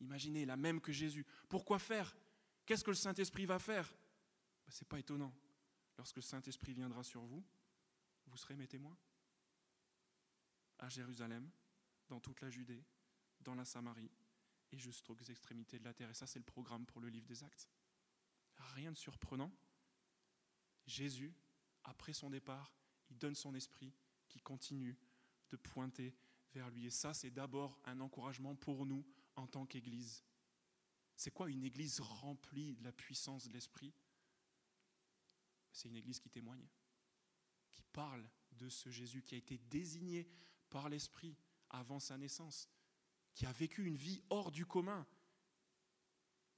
Imaginez, 0.00 0.46
la 0.46 0.56
même 0.56 0.80
que 0.80 0.92
Jésus. 0.92 1.26
Pourquoi 1.48 1.78
faire? 1.78 2.16
Qu'est-ce 2.64 2.84
que 2.84 2.90
le 2.90 2.96
Saint-Esprit 2.96 3.46
va 3.46 3.58
faire? 3.58 3.86
Ben, 4.66 4.72
Ce 4.72 4.82
n'est 4.82 4.88
pas 4.88 4.98
étonnant. 4.98 5.34
Lorsque 5.98 6.16
le 6.16 6.22
Saint-Esprit 6.22 6.72
viendra 6.72 7.02
sur 7.02 7.22
vous, 7.22 7.44
vous 8.26 8.36
serez 8.36 8.56
mes 8.56 8.66
témoins. 8.66 8.96
À 10.78 10.88
Jérusalem, 10.88 11.50
dans 12.10 12.20
toute 12.20 12.40
la 12.40 12.50
Judée, 12.50 12.84
dans 13.40 13.54
la 13.54 13.64
Samarie 13.64 14.10
et 14.72 14.78
jusqu'aux 14.78 15.16
extrémités 15.16 15.78
de 15.78 15.84
la 15.84 15.94
terre. 15.94 16.10
Et 16.10 16.14
ça, 16.14 16.26
c'est 16.26 16.38
le 16.38 16.44
programme 16.44 16.84
pour 16.84 17.00
le 17.00 17.08
livre 17.08 17.26
des 17.26 17.42
Actes. 17.42 17.68
Rien 18.74 18.92
de 18.92 18.96
surprenant. 18.96 19.50
Jésus, 20.86 21.32
après 21.84 22.12
son 22.12 22.30
départ, 22.30 22.74
il 23.08 23.18
donne 23.18 23.34
son 23.34 23.54
esprit 23.54 23.92
qui 24.28 24.40
continue 24.40 24.98
de 25.50 25.56
pointer 25.56 26.14
vers 26.52 26.70
lui. 26.70 26.86
Et 26.86 26.90
ça, 26.90 27.14
c'est 27.14 27.30
d'abord 27.30 27.80
un 27.84 28.00
encouragement 28.00 28.54
pour 28.54 28.86
nous 28.86 29.04
en 29.36 29.46
tant 29.46 29.66
qu'Église. 29.66 30.24
C'est 31.16 31.30
quoi 31.30 31.50
une 31.50 31.64
Église 31.64 32.00
remplie 32.00 32.74
de 32.74 32.84
la 32.84 32.92
puissance 32.92 33.48
de 33.48 33.52
l'Esprit? 33.52 33.92
C'est 35.72 35.88
une 35.88 35.96
Église 35.96 36.18
qui 36.18 36.30
témoigne, 36.30 36.66
qui 37.72 37.82
parle 37.92 38.28
de 38.52 38.68
ce 38.68 38.90
Jésus 38.90 39.22
qui 39.22 39.34
a 39.34 39.38
été 39.38 39.58
désigné 39.58 40.28
par 40.68 40.88
l'Esprit 40.88 41.36
avant 41.70 42.00
sa 42.00 42.18
naissance, 42.18 42.68
qui 43.34 43.46
a 43.46 43.52
vécu 43.52 43.86
une 43.86 43.96
vie 43.96 44.22
hors 44.28 44.50
du 44.50 44.66
commun. 44.66 45.06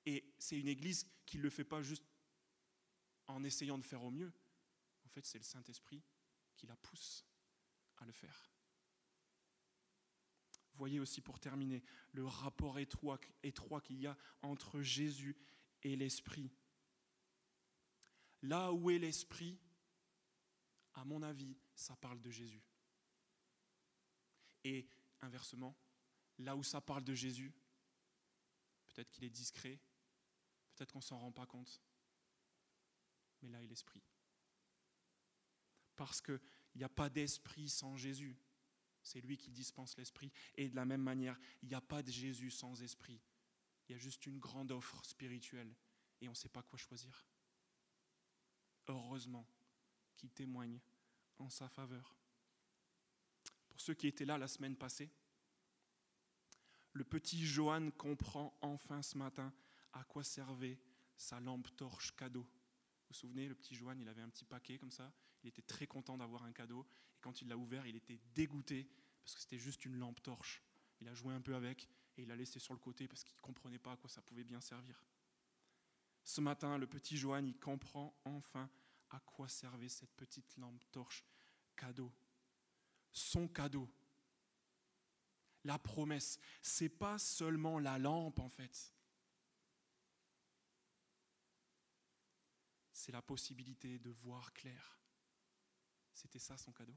Et 0.06 0.34
c'est 0.38 0.58
une 0.58 0.68
Église 0.68 1.06
qui 1.26 1.38
ne 1.38 1.42
le 1.42 1.50
fait 1.50 1.64
pas 1.64 1.82
juste 1.82 2.04
en 3.28 3.44
essayant 3.44 3.78
de 3.78 3.84
faire 3.84 4.02
au 4.02 4.10
mieux. 4.10 4.32
En 5.04 5.08
fait, 5.08 5.24
c'est 5.24 5.38
le 5.38 5.44
Saint-Esprit 5.44 6.02
qui 6.56 6.66
la 6.66 6.76
pousse 6.76 7.24
à 7.98 8.06
le 8.06 8.12
faire. 8.12 8.50
Voyez 10.74 11.00
aussi 11.00 11.20
pour 11.20 11.38
terminer 11.38 11.82
le 12.12 12.26
rapport 12.26 12.78
étroit, 12.78 13.20
étroit 13.42 13.80
qu'il 13.80 14.00
y 14.00 14.06
a 14.06 14.16
entre 14.40 14.80
Jésus 14.80 15.36
et 15.82 15.96
l'Esprit. 15.96 16.50
Là 18.42 18.72
où 18.72 18.90
est 18.90 18.98
l'Esprit, 18.98 19.58
à 20.94 21.04
mon 21.04 21.22
avis, 21.22 21.56
ça 21.74 21.94
parle 21.96 22.20
de 22.20 22.30
Jésus. 22.30 22.62
Et 24.64 24.88
inversement, 25.22 25.76
là 26.38 26.56
où 26.56 26.62
ça 26.62 26.80
parle 26.80 27.04
de 27.04 27.14
Jésus, 27.14 27.52
peut-être 28.88 29.10
qu'il 29.10 29.24
est 29.24 29.30
discret, 29.30 29.80
peut-être 30.74 30.92
qu'on 30.92 30.98
ne 30.98 31.04
s'en 31.04 31.18
rend 31.18 31.32
pas 31.32 31.46
compte, 31.46 31.80
mais 33.40 33.48
là 33.48 33.62
est 33.62 33.66
l'esprit. 33.66 34.02
Parce 35.96 36.20
qu'il 36.20 36.40
n'y 36.74 36.84
a 36.84 36.88
pas 36.88 37.08
d'esprit 37.08 37.68
sans 37.68 37.96
Jésus. 37.96 38.36
C'est 39.02 39.20
lui 39.20 39.36
qui 39.36 39.50
dispense 39.50 39.96
l'esprit. 39.96 40.32
Et 40.54 40.68
de 40.68 40.76
la 40.76 40.84
même 40.84 41.02
manière, 41.02 41.38
il 41.62 41.68
n'y 41.68 41.74
a 41.74 41.80
pas 41.80 42.02
de 42.02 42.10
Jésus 42.10 42.50
sans 42.50 42.80
esprit. 42.82 43.20
Il 43.88 43.92
y 43.92 43.94
a 43.94 43.98
juste 43.98 44.26
une 44.26 44.38
grande 44.38 44.70
offre 44.70 45.04
spirituelle 45.04 45.74
et 46.20 46.28
on 46.28 46.32
ne 46.32 46.36
sait 46.36 46.48
pas 46.48 46.62
quoi 46.62 46.78
choisir. 46.78 47.26
Heureusement 48.86 49.46
qu'il 50.16 50.30
témoigne 50.30 50.80
en 51.38 51.50
sa 51.50 51.68
faveur 51.68 52.16
pour 53.72 53.80
ceux 53.80 53.94
qui 53.94 54.06
étaient 54.06 54.26
là 54.26 54.36
la 54.36 54.48
semaine 54.48 54.76
passée. 54.76 55.10
Le 56.92 57.04
petit 57.04 57.42
Johan 57.46 57.90
comprend 57.90 58.54
enfin 58.60 59.00
ce 59.00 59.16
matin 59.16 59.50
à 59.94 60.04
quoi 60.04 60.22
servait 60.22 60.78
sa 61.16 61.40
lampe 61.40 61.74
torche 61.74 62.14
cadeau. 62.14 62.42
Vous 62.42 63.08
vous 63.08 63.14
souvenez, 63.14 63.48
le 63.48 63.54
petit 63.54 63.74
Johan, 63.74 63.96
il 63.98 64.08
avait 64.10 64.20
un 64.20 64.28
petit 64.28 64.44
paquet 64.44 64.76
comme 64.76 64.90
ça. 64.90 65.10
Il 65.42 65.48
était 65.48 65.62
très 65.62 65.86
content 65.86 66.18
d'avoir 66.18 66.44
un 66.44 66.52
cadeau. 66.52 66.86
Et 67.16 67.20
quand 67.22 67.40
il 67.40 67.48
l'a 67.48 67.56
ouvert, 67.56 67.86
il 67.86 67.96
était 67.96 68.20
dégoûté 68.34 68.86
parce 69.24 69.34
que 69.34 69.40
c'était 69.40 69.58
juste 69.58 69.86
une 69.86 69.96
lampe 69.96 70.22
torche. 70.22 70.62
Il 71.00 71.08
a 71.08 71.14
joué 71.14 71.32
un 71.32 71.40
peu 71.40 71.54
avec 71.54 71.88
et 72.18 72.22
il 72.22 72.28
l'a 72.28 72.36
laissé 72.36 72.58
sur 72.58 72.74
le 72.74 72.78
côté 72.78 73.08
parce 73.08 73.24
qu'il 73.24 73.36
ne 73.36 73.40
comprenait 73.40 73.78
pas 73.78 73.92
à 73.92 73.96
quoi 73.96 74.10
ça 74.10 74.20
pouvait 74.20 74.44
bien 74.44 74.60
servir. 74.60 75.02
Ce 76.24 76.42
matin, 76.42 76.76
le 76.76 76.86
petit 76.86 77.16
Johan, 77.16 77.44
il 77.44 77.58
comprend 77.58 78.14
enfin 78.26 78.68
à 79.08 79.18
quoi 79.20 79.48
servait 79.48 79.88
cette 79.88 80.12
petite 80.14 80.58
lampe 80.58 80.84
torche 80.90 81.24
cadeau 81.74 82.12
son 83.12 83.48
cadeau. 83.48 83.88
La 85.64 85.78
promesse, 85.78 86.40
c'est 86.60 86.88
pas 86.88 87.18
seulement 87.18 87.78
la 87.78 87.98
lampe 87.98 88.40
en 88.40 88.48
fait. 88.48 88.92
C'est 92.92 93.12
la 93.12 93.22
possibilité 93.22 93.98
de 93.98 94.10
voir 94.10 94.52
clair. 94.52 94.98
C'était 96.12 96.38
ça 96.38 96.56
son 96.56 96.72
cadeau. 96.72 96.96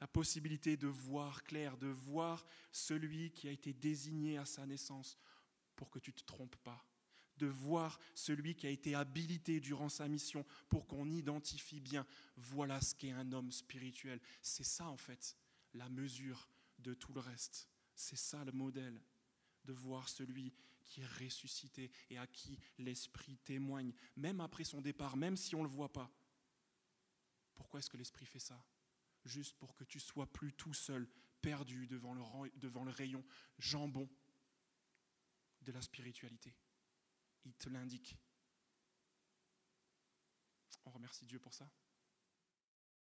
La 0.00 0.06
possibilité 0.06 0.76
de 0.76 0.88
voir 0.88 1.42
clair, 1.42 1.78
de 1.78 1.88
voir 1.88 2.46
celui 2.70 3.32
qui 3.32 3.48
a 3.48 3.50
été 3.50 3.72
désigné 3.72 4.36
à 4.36 4.44
sa 4.44 4.66
naissance 4.66 5.18
pour 5.74 5.90
que 5.90 5.98
tu 5.98 6.10
ne 6.10 6.16
te 6.16 6.24
trompes 6.24 6.56
pas 6.56 6.85
de 7.38 7.46
voir 7.46 7.98
celui 8.14 8.54
qui 8.54 8.66
a 8.66 8.70
été 8.70 8.94
habilité 8.94 9.60
durant 9.60 9.88
sa 9.88 10.08
mission 10.08 10.44
pour 10.68 10.86
qu'on 10.86 11.10
identifie 11.10 11.80
bien, 11.80 12.06
voilà 12.36 12.80
ce 12.80 12.94
qu'est 12.94 13.12
un 13.12 13.32
homme 13.32 13.52
spirituel. 13.52 14.20
C'est 14.42 14.64
ça 14.64 14.88
en 14.88 14.96
fait 14.96 15.36
la 15.74 15.88
mesure 15.88 16.48
de 16.78 16.94
tout 16.94 17.12
le 17.12 17.20
reste. 17.20 17.68
C'est 17.94 18.16
ça 18.16 18.44
le 18.44 18.52
modèle, 18.52 19.00
de 19.64 19.72
voir 19.72 20.08
celui 20.08 20.52
qui 20.84 21.00
est 21.00 21.24
ressuscité 21.24 21.90
et 22.10 22.18
à 22.18 22.26
qui 22.26 22.58
l'Esprit 22.78 23.38
témoigne, 23.38 23.92
même 24.16 24.40
après 24.40 24.64
son 24.64 24.80
départ, 24.80 25.16
même 25.16 25.36
si 25.36 25.54
on 25.54 25.58
ne 25.58 25.64
le 25.64 25.70
voit 25.70 25.92
pas. 25.92 26.10
Pourquoi 27.54 27.80
est-ce 27.80 27.90
que 27.90 27.96
l'Esprit 27.96 28.26
fait 28.26 28.38
ça? 28.38 28.62
Juste 29.24 29.56
pour 29.58 29.74
que 29.74 29.84
tu 29.84 29.98
sois 29.98 30.26
plus 30.26 30.52
tout 30.52 30.74
seul, 30.74 31.08
perdu 31.40 31.86
devant 31.86 32.14
le, 32.14 32.50
devant 32.56 32.84
le 32.84 32.92
rayon 32.92 33.24
jambon 33.58 34.08
de 35.62 35.72
la 35.72 35.82
spiritualité 35.82 36.54
il 37.46 37.54
te 37.54 37.68
l'indique. 37.68 38.18
On 40.84 40.90
remercie 40.90 41.24
Dieu 41.26 41.38
pour 41.38 41.54
ça. 41.54 41.70